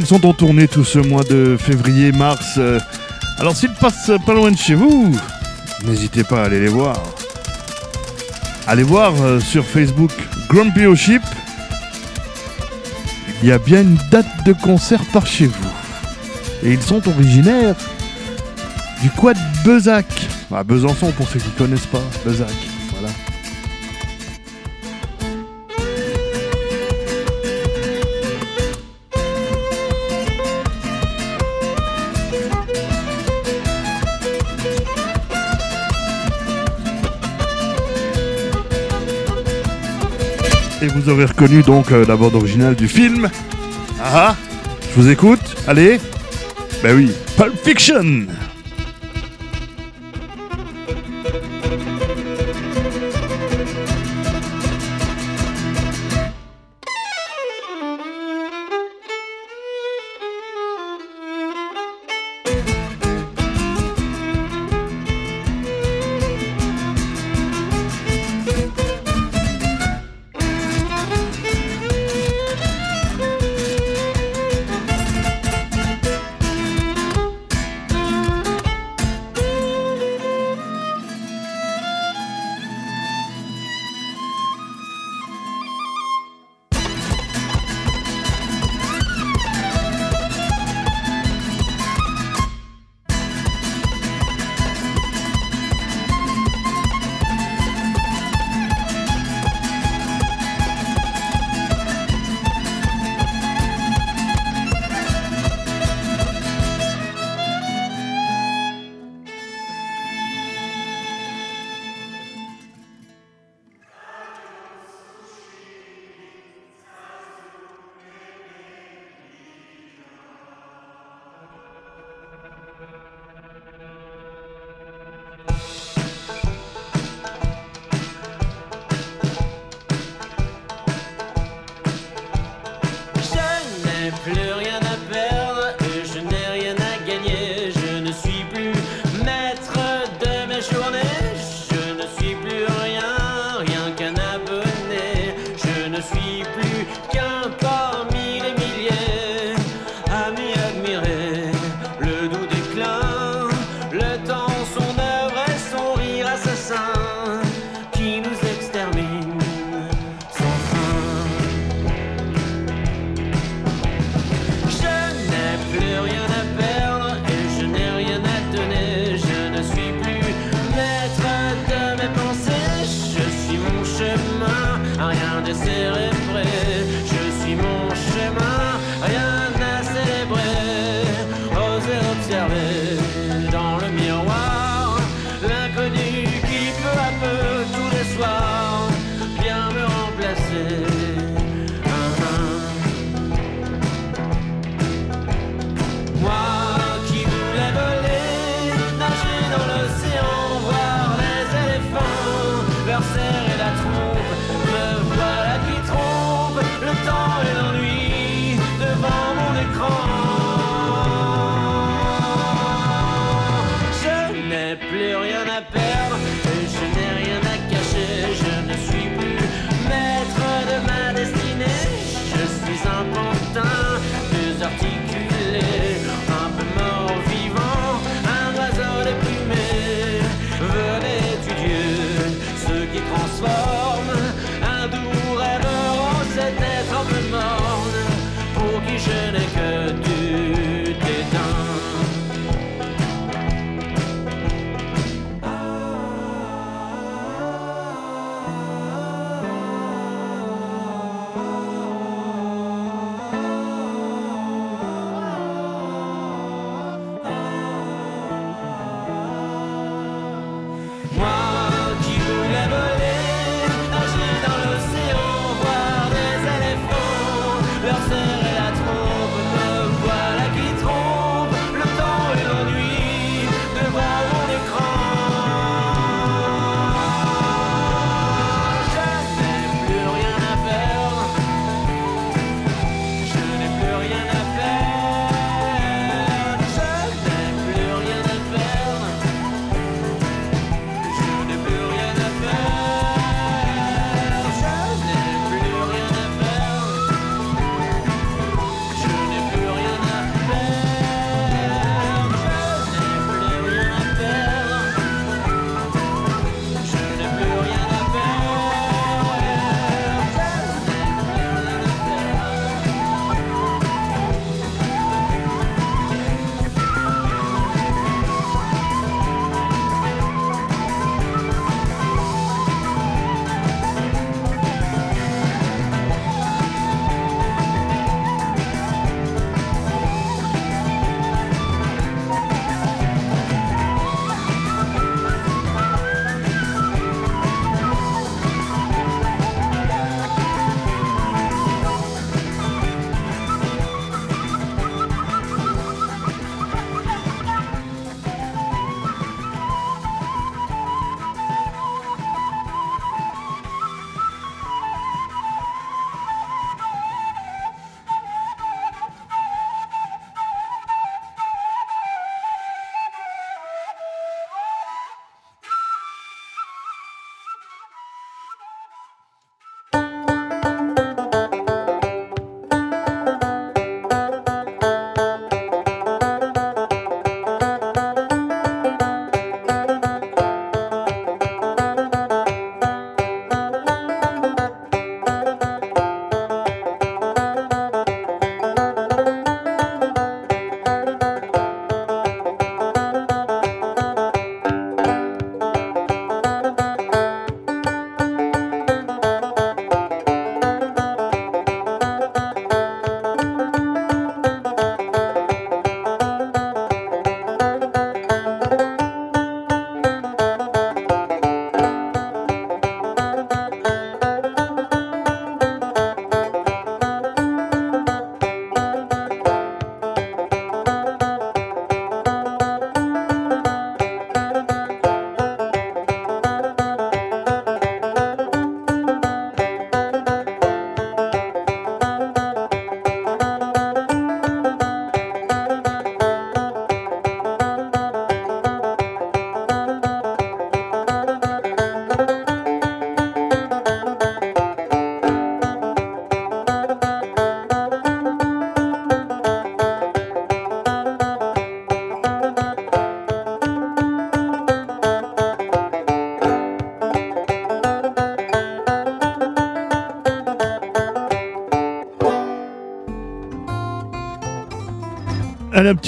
Sont 0.08 0.24
en 0.24 0.32
tournée 0.32 0.66
tout 0.66 0.84
ce 0.84 0.98
mois 0.98 1.22
de 1.22 1.58
février-mars. 1.60 2.54
Euh, 2.56 2.80
Alors 3.38 3.54
s'ils 3.54 3.74
passent 3.74 4.10
pas 4.24 4.32
loin 4.32 4.50
de 4.50 4.56
chez 4.56 4.74
vous, 4.74 5.14
n'hésitez 5.84 6.24
pas 6.24 6.40
à 6.40 6.46
aller 6.46 6.60
les 6.60 6.68
voir. 6.68 6.96
Allez 8.66 8.84
voir 8.84 9.12
euh, 9.20 9.38
sur 9.38 9.66
Facebook 9.66 10.12
Grumpy 10.48 10.86
au 10.86 10.96
Ship. 10.96 11.20
Il 13.42 13.50
y 13.50 13.52
a 13.52 13.58
bien 13.58 13.82
une 13.82 13.98
date 14.10 14.46
de 14.46 14.54
concert 14.54 15.04
par 15.12 15.26
chez 15.26 15.44
vous. 15.44 15.68
Et 16.62 16.72
ils 16.72 16.82
sont 16.82 17.06
originaires 17.06 17.76
du 19.02 19.10
quad 19.10 19.36
Bezac. 19.62 20.06
Ah, 20.50 20.64
Besançon 20.64 21.12
pour 21.12 21.28
ceux 21.28 21.38
qui 21.38 21.50
connaissent 21.50 21.84
pas. 21.84 22.02
Bezac, 22.24 22.48
Vous 40.94 41.08
avez 41.08 41.24
reconnu 41.26 41.62
donc 41.62 41.92
euh, 41.92 42.04
la 42.06 42.16
bande 42.16 42.34
originale 42.34 42.74
du 42.74 42.88
film. 42.88 43.28
Ah 44.02 44.28
ah, 44.30 44.36
je 44.94 45.00
vous 45.00 45.08
écoute, 45.10 45.40
allez. 45.66 46.00
Ben 46.82 46.96
oui, 46.96 47.10
Pulp 47.36 47.54
Fiction. 47.64 48.26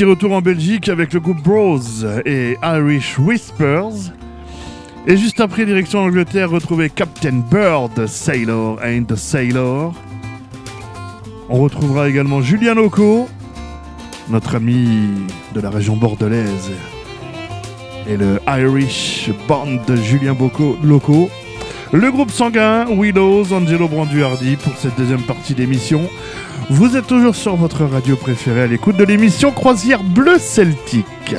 Retour 0.05 0.33
en 0.33 0.41
Belgique 0.41 0.89
avec 0.89 1.13
le 1.13 1.21
groupe 1.21 1.43
Bros 1.43 1.79
et 2.25 2.57
Irish 2.63 3.19
Whispers. 3.19 4.13
Et 5.07 5.17
juste 5.17 5.41
après, 5.41 5.65
direction 5.67 6.01
Angleterre, 6.01 6.51
retrouvez 6.51 6.91
Captain 6.91 7.43
Bird, 7.51 8.07
Sailor 8.07 8.79
and 8.85 9.05
the 9.05 9.17
Sailor. 9.17 9.95
On 11.49 11.61
retrouvera 11.61 12.09
également 12.09 12.43
Julien 12.43 12.75
Loco, 12.75 13.29
notre 14.29 14.55
ami 14.57 14.87
de 15.55 15.61
la 15.61 15.71
région 15.71 15.97
bordelaise, 15.97 16.71
et 18.09 18.17
le 18.17 18.41
Irish 18.47 19.31
Band 19.49 19.67
de 19.87 19.97
Julien 19.97 20.35
Boco- 20.35 20.77
Loco. 20.83 21.29
Le 21.93 22.13
groupe 22.13 22.31
sanguin, 22.31 22.87
Willows, 22.89 23.53
Angelo 23.53 23.89
Branduardi 23.89 24.57
pour 24.57 24.75
cette 24.77 24.97
deuxième 24.97 25.23
partie 25.23 25.55
d'émission. 25.55 26.09
Vous 26.73 26.97
êtes 26.97 27.09
toujours 27.09 27.35
sur 27.35 27.57
votre 27.57 27.85
radio 27.85 28.15
préférée 28.15 28.63
à 28.63 28.67
l'écoute 28.69 28.97
de 28.97 29.03
l'émission 29.03 29.51
Croisière 29.51 30.05
Bleu 30.05 30.39
Celtique. 30.39 31.35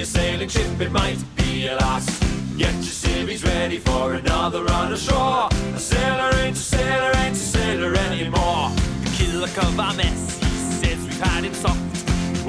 A 0.00 0.06
sailing 0.06 0.48
ship, 0.48 0.80
it 0.80 0.90
might 0.90 1.18
be 1.36 1.66
a 1.66 1.76
loss 1.76 2.06
Get 2.56 2.74
your 2.74 2.82
civvies 2.82 3.44
ready 3.44 3.78
for 3.78 4.14
another 4.14 4.64
run 4.64 4.92
ashore 4.92 5.48
A 5.74 5.78
sailor 5.78 6.30
ain't 6.36 6.56
a 6.56 6.60
sailor, 6.60 7.12
ain't 7.16 7.36
a 7.36 7.38
sailor 7.38 7.94
anymore 7.94 8.70
The 9.04 9.10
killer 9.16 9.48
of 9.68 9.80
our 9.80 9.94
mess, 9.94 10.38
he 10.38 10.86
says 10.86 10.98
we've 11.04 11.20
had 11.20 11.44
it 11.44 11.54
soft 11.54 11.90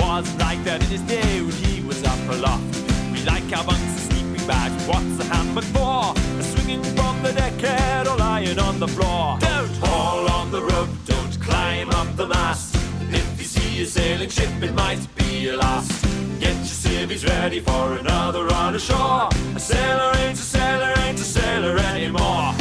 wasn't 0.02 0.40
like 0.40 0.64
that 0.64 0.82
in 0.84 0.90
his 0.90 1.02
day 1.02 1.42
when 1.42 1.52
he 1.52 1.82
was 1.82 2.04
up 2.04 2.20
aloft. 2.30 2.64
We 3.12 3.24
like 3.24 3.46
our 3.58 3.64
bunks 3.64 3.82
and 3.82 4.06
sleeping 4.12 4.48
bags. 4.48 4.86
What's 4.88 5.20
a 5.20 5.26
hammock 5.34 5.64
for? 5.76 6.14
A 6.40 6.44
swinging 6.44 6.84
from 6.96 7.22
the 7.24 7.32
deckhead 7.32 8.08
or 8.08 8.18
lying 8.18 8.60
on 8.60 8.80
the 8.80 8.88
floor. 8.88 9.38
Don't 9.40 9.76
haul 9.84 10.30
on 10.30 10.52
the 10.52 10.62
rope, 10.62 10.90
don't 11.06 11.40
climb 11.42 11.90
up 11.92 12.16
the 12.16 12.28
mast. 12.28 12.76
If 13.10 13.40
you 13.40 13.46
see 13.46 13.82
a 13.84 13.86
sailing 13.86 14.30
ship, 14.30 14.52
it 14.62 14.74
might 14.74 15.04
be 15.16 15.50
a 15.50 15.58
lost. 15.58 16.21
Get 16.42 16.56
your 16.56 16.66
civvies 16.66 17.24
ready 17.24 17.60
for 17.60 17.94
another 18.00 18.46
run 18.46 18.74
ashore. 18.74 19.30
A 19.56 19.60
sailor 19.60 20.12
ain't 20.18 20.40
a 20.40 20.42
sailor 20.42 20.92
ain't 21.06 21.20
a 21.20 21.24
sailor 21.24 21.78
anymore. 21.78 22.56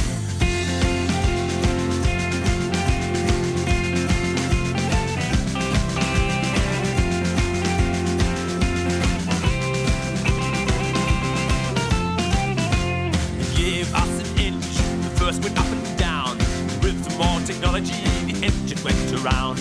Give 13.56 13.94
us 13.94 14.20
an 14.20 14.38
inch, 14.38 14.76
the 15.04 15.10
first 15.16 15.42
went 15.42 15.58
up 15.58 15.64
and 15.64 15.98
down. 15.98 16.36
With 16.82 17.00
more 17.16 17.40
technology, 17.46 17.94
the 18.30 18.44
engine 18.44 18.84
went 18.84 19.24
around. 19.24 19.58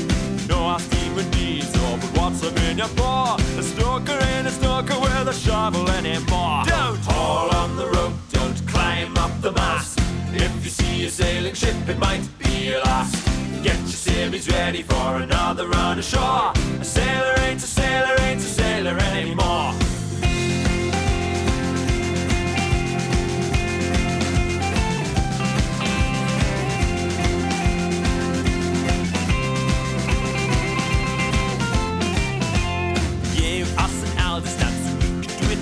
No, 0.49 0.57
our 0.65 0.79
steam 0.81 1.15
would 1.15 1.31
be 1.31 1.61
absorbed 1.61 2.18
drops 2.29 2.41
them 2.41 2.63
in 2.65 2.77
your 2.77 2.87
paw. 2.89 3.37
A 3.57 3.63
stalker 3.63 4.19
ain't 4.33 4.47
a 4.47 4.51
stalker 4.51 4.99
with 4.99 5.27
a 5.27 5.33
shovel 5.33 5.89
anymore. 5.89 6.63
Don't 6.65 6.99
haul 7.05 7.49
on 7.55 7.75
the 7.75 7.87
rope, 7.87 8.13
don't 8.31 8.67
climb 8.67 9.17
up 9.17 9.31
the 9.41 9.51
mast. 9.51 9.99
If 10.33 10.63
you 10.63 10.69
see 10.69 11.05
a 11.05 11.09
sailing 11.09 11.53
ship, 11.53 11.75
it 11.87 11.97
might 11.97 12.27
be 12.37 12.69
your 12.69 12.81
last. 12.81 13.15
Get 13.63 13.79
your 13.79 13.99
series 14.07 14.47
ready 14.49 14.83
for 14.83 15.17
another 15.17 15.67
run 15.67 15.99
ashore. 15.99 16.53
A 16.79 16.85
sailor 16.85 17.35
ain't 17.39 17.63
a 17.63 17.67
sailor 17.67 18.15
ain't 18.21 18.39
a 18.39 18.43
sailor 18.43 18.97
anymore. 19.11 19.73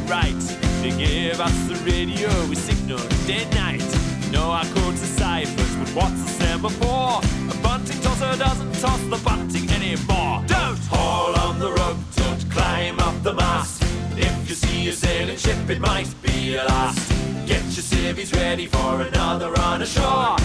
right. 0.08 0.34
They 0.82 0.92
give 0.92 1.40
us 1.40 1.68
the 1.68 1.76
radio, 1.86 2.30
we 2.48 2.56
signal 2.56 3.00
day 3.26 3.44
and 3.44 3.56
night. 3.56 4.32
No, 4.32 4.52
our 4.52 4.66
codes 4.66 5.02
are 5.04 5.14
ciphers, 5.20 5.76
but 5.76 5.90
what's 5.90 6.22
the 6.24 6.44
semaphore? 6.44 7.22
A 7.52 7.62
bunting 7.62 8.00
tosser 8.02 8.38
doesn't 8.38 8.74
toss 8.80 9.02
the 9.04 9.18
bunting 9.24 9.70
anymore. 9.72 10.44
Don't 10.48 10.80
haul 10.90 11.36
on 11.40 11.60
the 11.60 11.72
rope, 11.72 11.98
don't 12.16 12.52
climb 12.52 13.00
up 13.00 13.22
the 13.24 13.34
mast. 13.34 13.84
If 14.18 14.50
you 14.50 14.56
see 14.56 14.88
a 14.90 14.94
sailing 14.94 15.38
ship, 15.38 15.70
it 15.70 15.80
might 15.80 16.10
be 16.22 16.56
a 16.56 16.64
last. 16.64 17.12
Get 17.46 17.64
your 17.64 17.86
civvies 17.92 18.34
ready 18.34 18.66
for 18.66 19.02
another 19.02 19.52
run 19.52 19.82
ashore. 19.82 20.37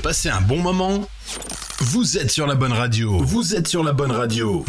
Passer 0.00 0.30
un 0.30 0.40
bon 0.40 0.58
moment 0.58 1.00
Vous 1.80 2.16
êtes 2.16 2.30
sur 2.30 2.46
la 2.46 2.54
bonne 2.54 2.72
radio. 2.72 3.18
Vous 3.22 3.54
êtes 3.54 3.68
sur 3.68 3.84
la 3.84 3.92
bonne 3.92 4.12
radio. 4.12 4.64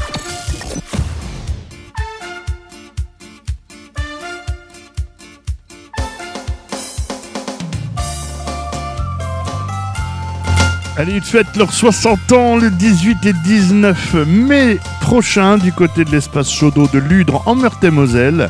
Allez, 10.97 11.13
ils 11.13 11.21
fêtent 11.21 11.55
leurs 11.55 11.73
60 11.73 12.31
ans 12.33 12.57
le 12.57 12.69
18 12.69 13.25
et 13.25 13.33
19 13.33 14.13
mai 14.27 14.79
prochain 14.99 15.57
du 15.57 15.71
côté 15.71 16.03
de 16.03 16.11
l'espace 16.11 16.51
Chaudot 16.51 16.87
de 16.91 16.99
Ludre 16.99 17.41
en 17.45 17.55
Meurthe-et-Moselle. 17.55 18.49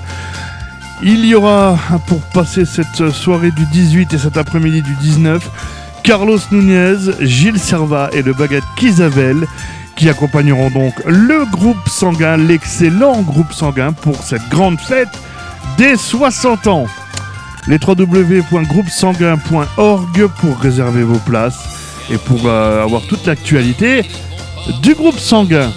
Il 1.03 1.25
y 1.25 1.35
aura, 1.35 1.77
pour 2.07 2.21
passer 2.33 2.65
cette 2.65 3.11
soirée 3.11 3.51
du 3.51 3.65
18 3.67 4.13
et 4.13 4.17
cet 4.17 4.37
après-midi 4.37 4.81
du 4.81 4.95
19, 4.95 5.49
Carlos 6.03 6.39
Nunez, 6.51 6.97
Gilles 7.21 7.59
Serva 7.59 8.09
et 8.13 8.21
le 8.21 8.33
baguette 8.33 8.65
Kisabel 8.75 9.47
qui 9.95 10.09
accompagneront 10.09 10.69
donc 10.71 10.93
le 11.05 11.49
groupe 11.51 11.87
sanguin, 11.87 12.35
l'excellent 12.37 13.21
groupe 13.21 13.53
sanguin 13.53 13.93
pour 13.93 14.21
cette 14.23 14.49
grande 14.49 14.79
fête 14.79 15.07
des 15.77 15.95
60 15.95 16.65
ans. 16.67 16.87
Les 17.67 17.77
www.groupesanguin.org 17.77 20.27
pour 20.39 20.57
réserver 20.57 21.03
vos 21.03 21.19
places 21.19 21.59
et 22.09 22.17
pour 22.17 22.39
euh, 22.45 22.83
avoir 22.83 23.03
toute 23.03 23.27
l'actualité 23.27 24.03
du 24.81 24.95
groupe 24.95 25.19
sanguin. 25.19 25.71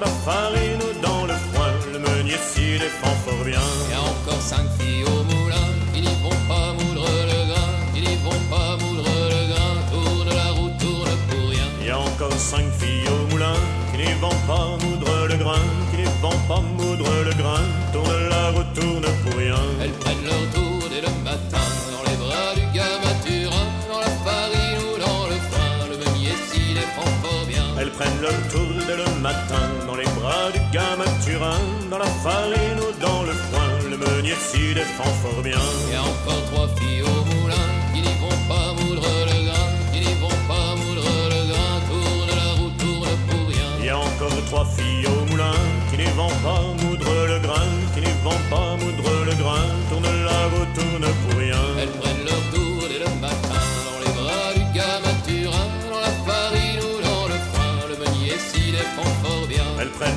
La 0.00 0.06
farine 0.06 0.80
ou 0.80 1.00
dans 1.02 1.26
le 1.26 1.34
foin, 1.52 1.72
le 1.92 1.98
meunier 1.98 2.38
s'y 2.50 2.78
défend 2.78 3.14
fort 3.22 3.44
bien. 3.44 3.60
Il 3.84 3.90
y 3.90 3.94
a 3.94 4.00
encore 4.00 4.40
cinq 4.40 4.66
filles 4.78 5.04
au 5.04 5.22
moulin 5.24 5.68
qui 5.92 6.00
n'y 6.00 6.14
vont 6.22 6.40
pas 6.48 6.72
moudre 6.72 7.06
le 7.30 7.40
grain, 7.50 7.70
qui 7.92 8.00
n'y 8.00 8.16
vont 8.24 8.42
pas 8.48 8.78
moudre 8.80 9.04
le 9.34 9.42
grain, 9.52 9.74
tourne 9.92 10.34
la 10.34 10.50
roue, 10.52 10.70
tourne 10.80 11.14
pour 11.28 11.50
rien. 11.50 11.68
Il 11.80 11.86
y 11.88 11.90
a 11.90 11.98
encore 11.98 12.32
cinq 12.32 12.64
filles 12.78 13.08
au 13.08 13.30
moulin 13.30 13.52
qui 13.92 13.98
n'y 13.98 14.14
vont 14.14 14.40
pas 14.46 14.78
moudre 14.82 15.26
le 15.28 15.36
grain, 15.36 15.64
qui 15.90 15.98
n'y 15.98 16.08
vont 16.22 16.40
pas 16.48 16.62
moudre 16.62 17.10
le 17.28 17.34
grain, 17.34 17.62
tourne 17.92 18.28
la 18.30 18.50
roue, 18.52 18.68
tourne 18.74 19.08
pour 19.22 19.38
rien. 19.38 19.60
Elles 19.82 19.92
prennent 20.02 20.24
leur 20.24 20.44
tour 20.54 20.88
dès 20.88 21.02
le 21.02 21.12
matin 21.28 21.66
dans 21.92 22.04
les 22.10 22.16
bras 22.16 22.54
du 22.54 22.64
gars 22.74 22.96
Maturin, 23.04 23.66
dans 23.92 24.00
la 24.00 24.12
farine 24.24 24.80
ou 24.80 24.98
dans 24.98 25.26
le 25.28 25.38
foin, 25.50 25.70
le 25.90 25.96
meunier 25.98 26.34
s'y 26.48 26.72
les 26.72 26.88
font 26.96 27.12
fort 27.22 27.44
bien. 27.46 27.66
Elles 27.78 27.90
prennent 27.90 28.20
leur 28.22 28.38
tour 28.48 28.72
dès 28.88 28.96
le 28.96 29.09
matin 29.20 29.68
dans 29.86 29.96
les 29.96 30.08
bras 30.18 30.50
du 30.52 30.60
gamin 30.72 31.10
Turin, 31.24 31.60
dans 31.90 31.98
la 31.98 32.12
farine 32.24 32.80
ou 32.80 32.90
dans 33.00 33.22
le 33.22 33.32
foin, 33.32 33.70
le 33.90 33.96
meunier 33.96 34.34
s'y 34.34 34.74
défend 34.74 35.12
fort 35.22 35.42
bien. 35.42 35.64
Il 35.88 35.92
y 35.92 35.96
a 35.96 36.02
encore 36.02 36.42
trois 36.50 36.68
filles 36.76 37.02
au 37.02 37.20
moulin 37.30 37.68
qui 37.92 38.00
n'y 38.00 38.14
vont 38.24 38.40
pas 38.48 38.72
moudre 38.78 39.08
le 39.30 39.38
grain, 39.46 39.68
qui 39.92 40.00
n'y 40.00 40.14
vont 40.14 40.40
pas 40.48 40.74
moudre 40.80 41.08
le 41.32 41.40
grain, 41.50 41.74
tourne 41.88 42.32
la 42.40 42.48
roue, 42.56 42.72
tourne 42.78 43.14
pour 43.28 43.48
rien. 43.48 43.70
Il 43.80 43.86
y 43.86 43.90
a 43.90 43.98
encore 43.98 44.44
trois 44.46 44.66
filles 44.76 45.06
au 45.06 45.30
moulin 45.30 45.58
qui 45.90 45.98
n'y 45.98 46.10
vont 46.16 46.36
pas 46.46 46.62
moudre 46.82 47.12
le 47.32 47.38
grain, 47.40 47.70
qui 47.94 48.00
n'y 48.00 48.14
vont 48.24 48.42
pas 48.48 48.76
moudre 48.80 49.10
le 49.28 49.34
grain, 49.42 49.66
tourne 49.90 50.12
la 50.24 50.40
roue, 50.50 50.66
tourne 50.74 51.06
pour 51.22 51.38
rien. 51.38 52.09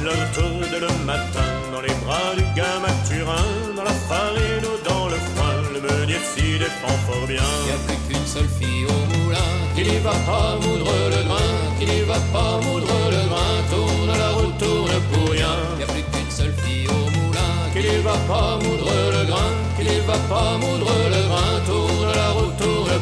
Tour 0.04 0.60
dès 0.70 0.82
le 0.82 0.92
matin 1.06 1.48
dans 1.72 1.80
les 1.80 1.94
bras 2.04 2.36
du 2.36 2.44
gamin 2.58 2.94
Turin, 3.08 3.74
dans 3.74 3.84
la 3.84 3.98
farine 4.10 4.66
ou 4.66 4.76
dans 4.84 5.08
le 5.08 5.16
foin, 5.16 5.56
le 5.74 5.80
meunier 5.80 6.20
s'y 6.20 6.60
défend 6.60 6.98
fort 7.08 7.26
bien. 7.26 7.40
N'y 7.66 7.72
a 7.72 7.80
plus 7.88 7.96
qu'une 8.10 8.28
seule 8.28 8.50
fille 8.60 8.86
au 8.86 9.00
moulin 9.16 9.38
qui 9.74 9.84
n'y 9.84 10.00
va 10.00 10.12
pas 10.28 10.58
moudre 10.62 10.92
le 11.10 11.24
grain, 11.24 11.52
qui 11.80 11.86
n'y 11.86 12.02
va 12.02 12.20
pas 12.34 12.60
moudre 12.66 12.94
le 13.16 13.30
grain, 13.30 13.56
tourne 13.72 14.18
la 14.18 14.30
roue, 14.32 14.52
tourne 14.60 14.92
pour 15.10 15.32
rien. 15.32 15.56
N'y 15.78 15.84
a 15.84 15.88
plus 15.88 16.04
qu'une 16.12 16.32
seule 16.32 16.56
fille 16.66 16.88
au 16.90 17.10
moulin 17.18 17.54
qui 17.72 17.80
n'y 17.80 18.04
va 18.04 18.18
pas 18.28 18.60
moudre 18.62 18.92
le 19.16 19.26
grain, 19.26 19.52
qui 19.78 19.84
n'y 19.86 20.00
va 20.02 20.18
pas 20.28 20.58
moudre 20.58 20.92
le 21.14 21.22
grain, 21.30 21.62
tourne 21.66 21.93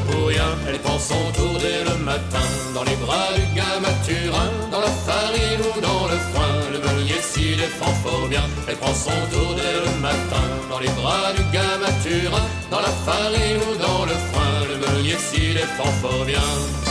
pour 0.07 0.27
rien. 0.27 0.51
Elle 0.67 0.79
prend 0.79 0.99
son 0.99 1.31
tour 1.33 1.57
dès 1.59 1.83
le 1.83 1.97
matin 2.03 2.45
dans 2.73 2.83
les 2.83 2.95
bras 2.95 3.29
du 3.35 3.55
gars 3.55 3.79
Maturin, 3.81 4.49
dans 4.71 4.81
la 4.81 4.93
farine 5.05 5.61
ou 5.61 5.81
dans 5.81 6.05
le 6.07 6.17
foin, 6.31 6.53
le 6.73 6.79
meunier 6.79 7.21
s'y 7.21 7.55
défend 7.55 7.93
fort 8.03 8.27
bien. 8.27 8.43
Elle 8.67 8.77
prend 8.77 8.93
son 8.93 9.17
tour 9.31 9.55
dès 9.55 9.73
le 9.85 9.99
matin 10.01 10.45
dans 10.69 10.79
les 10.79 10.89
bras 10.99 11.33
du 11.35 11.43
gars 11.55 11.77
Maturin, 11.79 12.45
dans 12.69 12.81
la 12.81 12.93
farine 13.05 13.61
ou 13.69 13.77
dans 13.77 14.05
le 14.05 14.17
foin, 14.29 14.51
le 14.69 14.77
meunier 14.85 15.17
s'y 15.17 15.53
défend 15.53 15.91
fort 16.01 16.25
bien. 16.25 16.90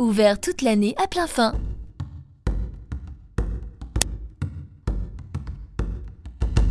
ouvert 0.00 0.40
toute 0.40 0.62
l'année 0.62 0.94
à 1.02 1.06
plein 1.06 1.26
fin. 1.26 1.54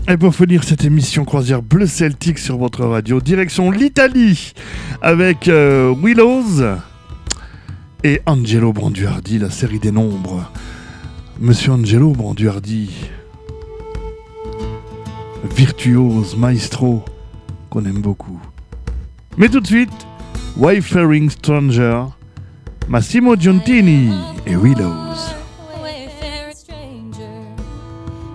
Et 0.08 0.18
pour 0.18 0.34
finir 0.34 0.64
cette 0.64 0.84
émission 0.84 1.24
croisière 1.24 1.62
bleu 1.62 1.86
celtique 1.86 2.40
sur 2.40 2.58
votre 2.58 2.84
radio, 2.84 3.22
direction 3.22 3.70
l'Italie 3.70 4.54
avec 5.04 5.48
euh, 5.48 5.94
Willows 6.02 6.64
et 8.04 8.20
Angelo 8.26 8.74
Branduardi, 8.74 9.38
la 9.38 9.52
série 9.52 9.78
des 9.78 9.92
nombres. 9.92 10.52
Monsieur 11.40 11.74
Angelo 11.74 12.12
Branduardi, 12.12 12.90
virtuose, 15.56 16.36
maestro, 16.36 17.06
qu'on 17.70 17.86
aime 17.86 18.02
beaucoup. 18.02 18.42
Mais 19.38 19.48
tout 19.48 19.60
de 19.60 19.68
suite, 19.68 20.08
Wayfaring 20.58 21.30
Stranger, 21.30 22.06
Massimo 22.88 23.36
Giuntini 23.36 24.12
et 24.46 24.56
Willows. 24.56 25.36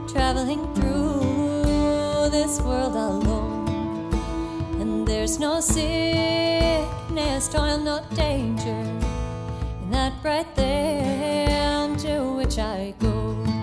traveling 0.09 0.62
through 0.74 2.30
this 2.30 2.61
world 2.61 2.95
alone 2.95 4.14
and 4.80 5.07
there's 5.09 5.40
no 5.40 5.61
sickness 5.61 7.49
toil 7.49 7.78
no 7.78 8.01
danger 8.14 8.80
in 9.82 9.90
that 9.90 10.12
bright 10.22 10.47
land 10.57 11.99
to 11.99 12.20
which 12.36 12.59
i 12.59 12.95
go 13.01 13.54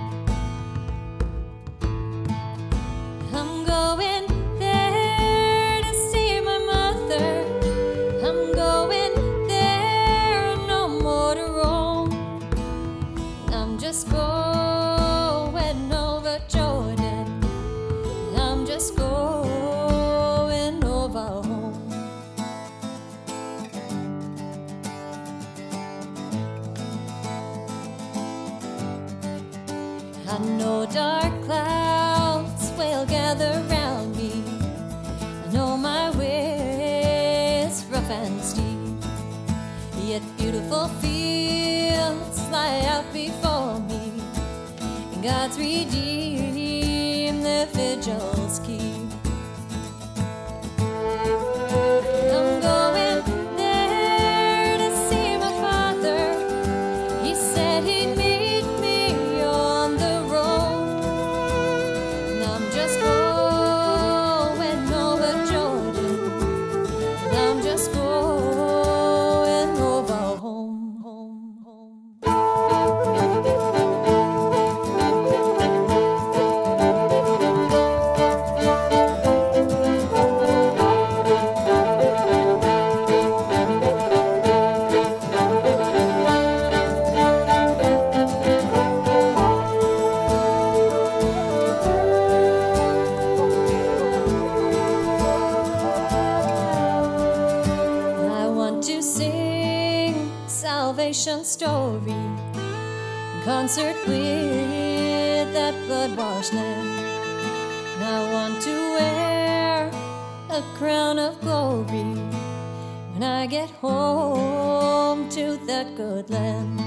Good 116.01 116.31
land. 116.31 116.80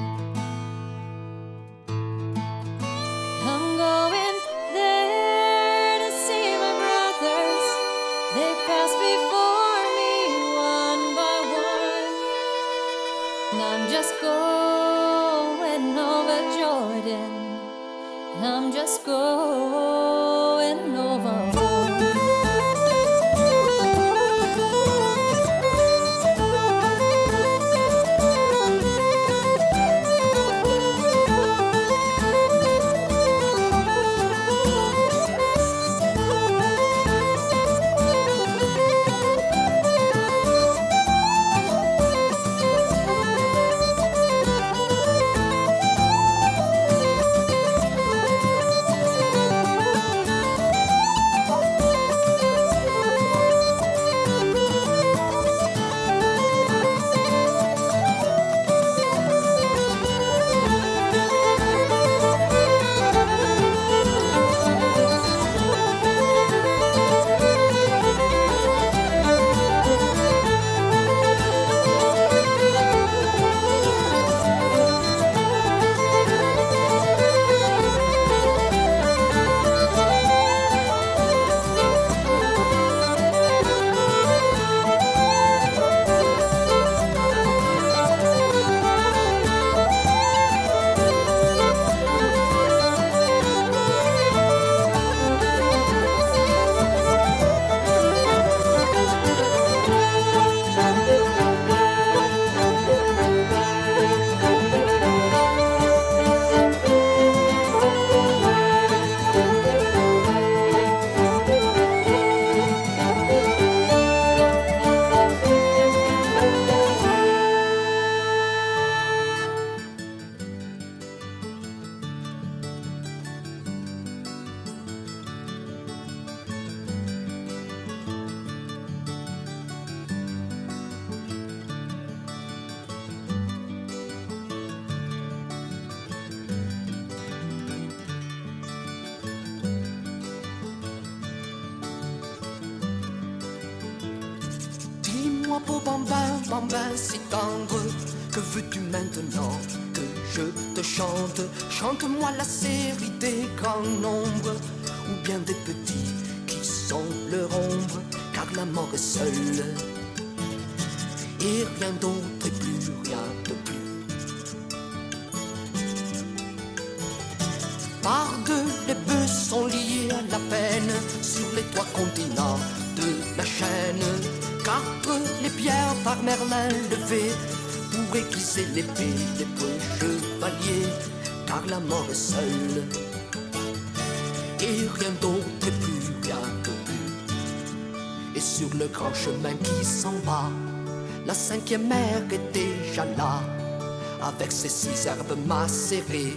avec 194.22 194.50
ses 194.52 194.68
six 194.68 195.06
herbes 195.06 195.36
macérées, 195.46 196.36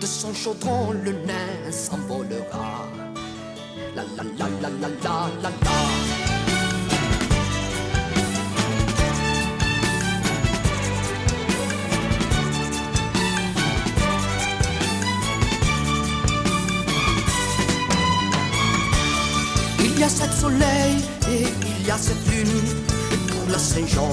de 0.00 0.06
son 0.06 0.32
chaudron 0.34 0.92
le 0.92 1.12
nain 1.12 1.70
s'envolera. 1.70 2.86
La 3.94 4.02
la 4.02 4.24
la 4.38 4.46
la 4.60 4.68
la 4.68 4.88
la 4.88 5.28
la 5.42 5.50
la. 5.50 5.76
Il 19.80 19.98
y 19.98 20.04
a 20.04 20.08
sept 20.08 20.32
soleils 20.32 21.02
et 21.30 21.46
il 21.62 21.86
y 21.86 21.90
a 21.90 21.96
sept 21.96 22.16
lunes. 22.28 22.48
Pour 23.28 23.50
la 23.50 23.58
Saint-Jean, 23.58 24.12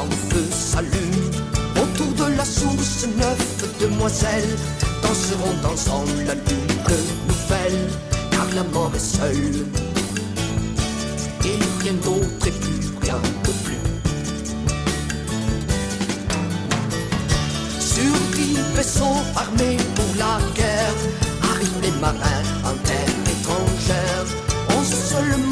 quand 0.00 0.06
le 0.06 0.34
feu 0.34 0.44
s'allume, 0.50 1.30
autour 1.76 2.26
de 2.26 2.36
la 2.36 2.44
source, 2.44 3.06
neuf 3.18 3.80
demoiselles 3.80 4.56
danseront 5.02 5.72
ensemble 5.72 6.24
la 6.26 6.34
lune 6.34 7.10
nouvelle, 7.28 7.88
car 8.30 8.46
la 8.54 8.62
mort 8.72 8.92
est 8.94 8.98
seule. 8.98 9.66
Et 11.44 11.58
rien 11.82 11.94
d'autre 12.04 12.46
et 12.46 12.50
plus 12.50 12.82
rien 13.02 13.20
de 13.44 13.52
plus. 13.64 13.84
Sur 17.78 18.14
dix 18.34 18.56
vaisseaux 18.74 19.22
armés 19.36 19.76
pour 19.96 20.12
la 20.18 20.38
guerre, 20.54 21.00
arrivent 21.52 21.82
les 21.82 22.00
marins 22.00 22.44
en 22.64 22.74
terre 22.88 23.16
étrangère. 23.34 24.26
En 24.70 24.82
seulement 24.84 25.49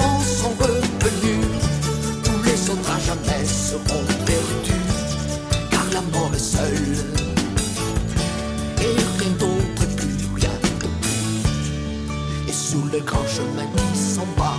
jamais 3.25 3.45
seront 3.45 4.05
perdus, 4.25 4.73
car 5.71 5.85
la 5.93 6.01
mort 6.01 6.31
est 6.35 6.39
seule. 6.39 6.97
Et 8.81 8.97
rien 9.19 9.33
d'autre 9.39 9.87
plus 9.97 10.27
rien 10.37 10.51
de 10.63 10.89
plus. 11.01 12.49
Et 12.49 12.53
sous 12.53 12.85
le 12.93 13.01
grand 13.01 13.27
chemin 13.27 13.67
qui 13.77 13.99
s'en 13.99 14.27
va, 14.37 14.55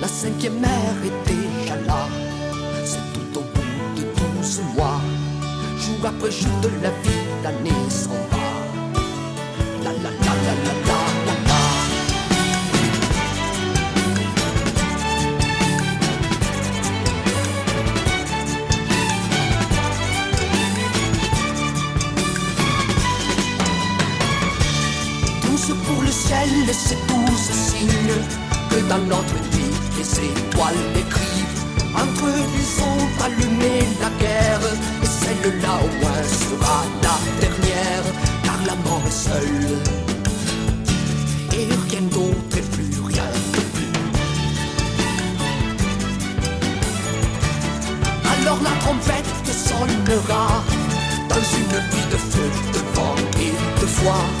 la 0.00 0.08
cinquième 0.08 0.60
mer 0.60 0.94
est 1.04 1.30
déjà 1.30 1.76
là. 1.86 2.08
C'est 2.84 3.12
tout 3.12 3.38
au 3.38 3.42
bout 3.42 4.00
de 4.00 4.02
douze 4.02 4.60
mois. 4.76 5.00
Jour 5.78 6.06
après 6.06 6.30
jour 6.30 6.60
de 6.62 6.68
la 6.82 6.90
vie, 6.90 7.26
l'année 7.42 7.90
s'en 7.90 8.10
va. 8.30 8.48
La 9.84 9.92
la 9.92 10.10
la 10.10 10.34
la 10.44 10.54
la 10.64 10.92
la. 10.92 10.97
Dans 28.88 28.98
notre 28.98 29.34
vie 29.52 29.72
les 29.96 30.10
étoiles 30.30 30.74
écrivent. 30.96 31.64
Entre 31.94 32.26
les 32.26 32.82
ombres 32.82 33.24
allumées 33.24 33.86
la 34.00 34.10
guerre, 34.22 34.60
et 35.02 35.06
celle-là 35.06 35.74
au 35.84 35.90
moins 36.00 36.22
sera 36.22 36.84
la 37.02 37.16
dernière, 37.40 38.06
car 38.44 38.58
la 38.66 38.76
mort 38.88 39.02
est 39.06 39.10
seule. 39.10 39.78
Et 41.52 41.68
rien 41.90 42.02
d'autre 42.12 42.56
et 42.56 42.62
plus 42.62 43.00
rien 43.06 43.30
de 43.54 43.60
plus. 43.74 43.92
Alors 48.40 48.60
la 48.62 48.74
trompette 48.80 49.26
sonnera 49.46 50.62
dans 51.28 51.44
une 51.60 51.76
vie 51.90 52.08
de 52.10 52.16
feu, 52.16 52.48
de 52.72 52.80
vent 52.94 53.16
et 53.40 53.80
de 53.80 53.86
foi. 53.86 54.37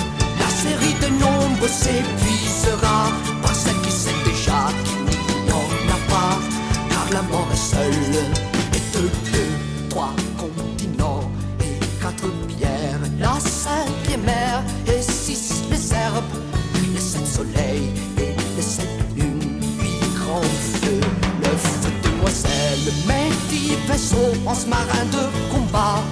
Marin 24.66 25.04
de 25.12 25.52
combat. 25.52 26.02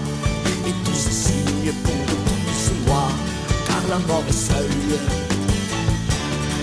Et 0.66 0.74
tous 0.84 0.94
ces 0.94 1.10
signes 1.10 1.72
pour 1.82 1.94
douze 1.94 2.86
mois, 2.86 3.10
car 3.66 3.82
la 3.88 3.98
mort 4.06 4.24
est 4.28 4.32
seule. 4.32 4.98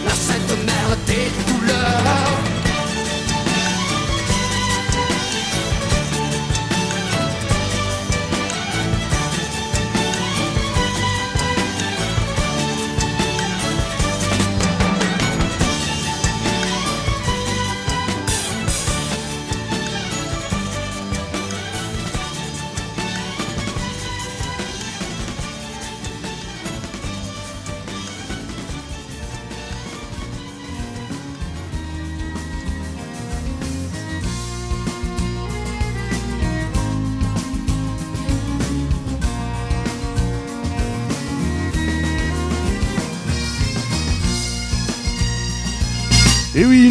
La 0.06 0.12
sainte 0.12 0.66
mère 0.66 0.98
des 1.08 1.30
douleurs. 1.48 2.43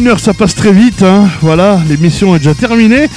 Une 0.03 0.09
heure 0.09 0.19
ça 0.19 0.33
passe 0.33 0.53
très 0.53 0.73
vite, 0.73 1.01
hein. 1.01 1.29
voilà, 1.39 1.81
l'émission 1.87 2.35
est 2.35 2.39
déjà 2.39 2.53
terminée. 2.53 3.07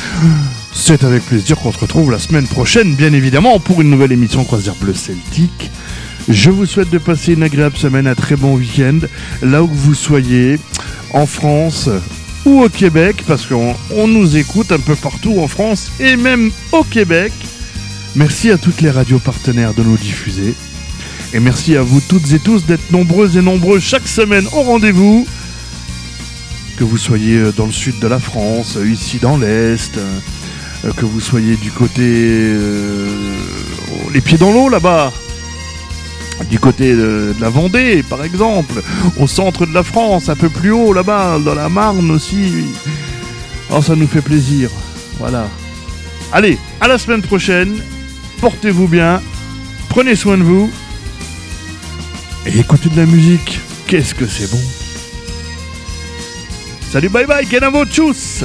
C'est 0.73 1.03
avec 1.03 1.25
plaisir 1.25 1.59
qu'on 1.59 1.73
se 1.73 1.79
retrouve 1.79 2.13
la 2.13 2.21
semaine 2.21 2.47
prochaine, 2.47 2.95
bien 2.95 3.13
évidemment, 3.13 3.59
pour 3.59 3.81
une 3.81 3.91
nouvelle 3.91 4.13
émission 4.13 4.45
Croisière 4.45 4.77
Bleu 4.77 4.95
Celtique. 4.95 5.73
Je 6.29 6.49
vous 6.49 6.65
souhaite 6.65 6.91
de 6.91 6.99
passer 6.99 7.33
une 7.33 7.43
agréable 7.43 7.77
semaine, 7.77 8.07
un 8.07 8.15
très 8.15 8.37
bon 8.37 8.55
week-end, 8.55 9.01
là 9.43 9.65
où 9.65 9.67
vous 9.67 9.97
soyez, 9.97 10.61
en 11.13 11.27
France 11.27 11.89
ou 12.45 12.63
au 12.63 12.69
Québec, 12.69 13.25
parce 13.27 13.47
qu'on 13.47 13.75
on 13.91 14.07
nous 14.07 14.37
écoute 14.37 14.71
un 14.71 14.79
peu 14.79 14.95
partout 14.95 15.41
en 15.41 15.49
France 15.49 15.91
et 15.99 16.15
même 16.15 16.53
au 16.71 16.85
Québec. 16.85 17.33
Merci 18.15 18.53
à 18.53 18.59
toutes 18.59 18.81
les 18.81 18.91
radios 18.91 19.19
partenaires 19.19 19.75
de 19.75 19.83
nous 19.83 19.97
diffuser. 19.97 20.55
Et 21.35 21.41
merci 21.41 21.77
à 21.77 21.83
vous 21.83 22.01
toutes 22.01 22.31
et 22.31 22.39
tous 22.39 22.65
d'être 22.65 22.93
nombreux 22.93 23.37
et 23.37 23.43
nombreux 23.43 23.81
chaque 23.81 24.07
semaine 24.07 24.47
au 24.53 24.63
rendez-vous 24.63 25.27
que 26.77 26.85
vous 26.85 26.99
soyez 26.99 27.37
euh, 27.39 27.53
dans 27.53 27.67
le 27.67 27.73
sud 27.73 27.99
de 27.99 28.07
la 28.07 28.19
France, 28.19 28.77
euh, 28.77 28.89
ici 28.89 29.19
dans 29.19 29.37
l'Est, 29.37 29.97
euh, 29.97 30.93
que 30.97 31.05
vous 31.05 31.21
soyez 31.21 31.57
du 31.57 31.71
côté... 31.71 32.03
euh, 32.03 33.09
les 34.13 34.21
pieds 34.21 34.39
dans 34.39 34.53
l'eau 34.53 34.69
là-bas, 34.69 35.13
du 36.51 36.59
côté 36.59 36.93
de, 36.93 37.35
de 37.37 37.41
la 37.41 37.49
Vendée 37.49 38.03
par 38.09 38.23
exemple, 38.25 38.83
au 39.19 39.27
centre 39.27 39.67
de 39.67 39.73
la 39.75 39.83
France, 39.83 40.29
un 40.29 40.37
peu 40.37 40.49
plus 40.49 40.71
haut 40.71 40.93
là-bas, 40.93 41.39
dans 41.45 41.55
la 41.55 41.69
Marne 41.69 42.11
aussi. 42.11 42.53
Oh, 43.71 43.83
ça 43.83 43.97
nous 43.97 44.07
fait 44.07 44.23
plaisir. 44.23 44.71
Voilà. 45.19 45.49
Allez, 46.33 46.59
à 46.81 46.89
la 46.89 46.99
semaine 46.99 47.23
prochaine. 47.23 47.77
Portez-vous 48.41 48.87
bien. 48.87 49.23
Prenez 49.89 50.15
soin 50.15 50.37
de 50.37 50.43
vous. 50.43 50.71
Et 52.47 52.59
écoutez 52.59 52.91
de 52.91 52.97
la 52.97 53.07
musique. 53.07 53.61
Qu'est-ce 53.87 54.15
que 54.15 54.27
c'est 54.27 54.51
bon. 54.51 54.61
Salut, 56.97 57.13
bye 57.13 57.27
bye, 57.27 57.45
Kenavo, 57.45 57.85
tchuss 57.85 58.43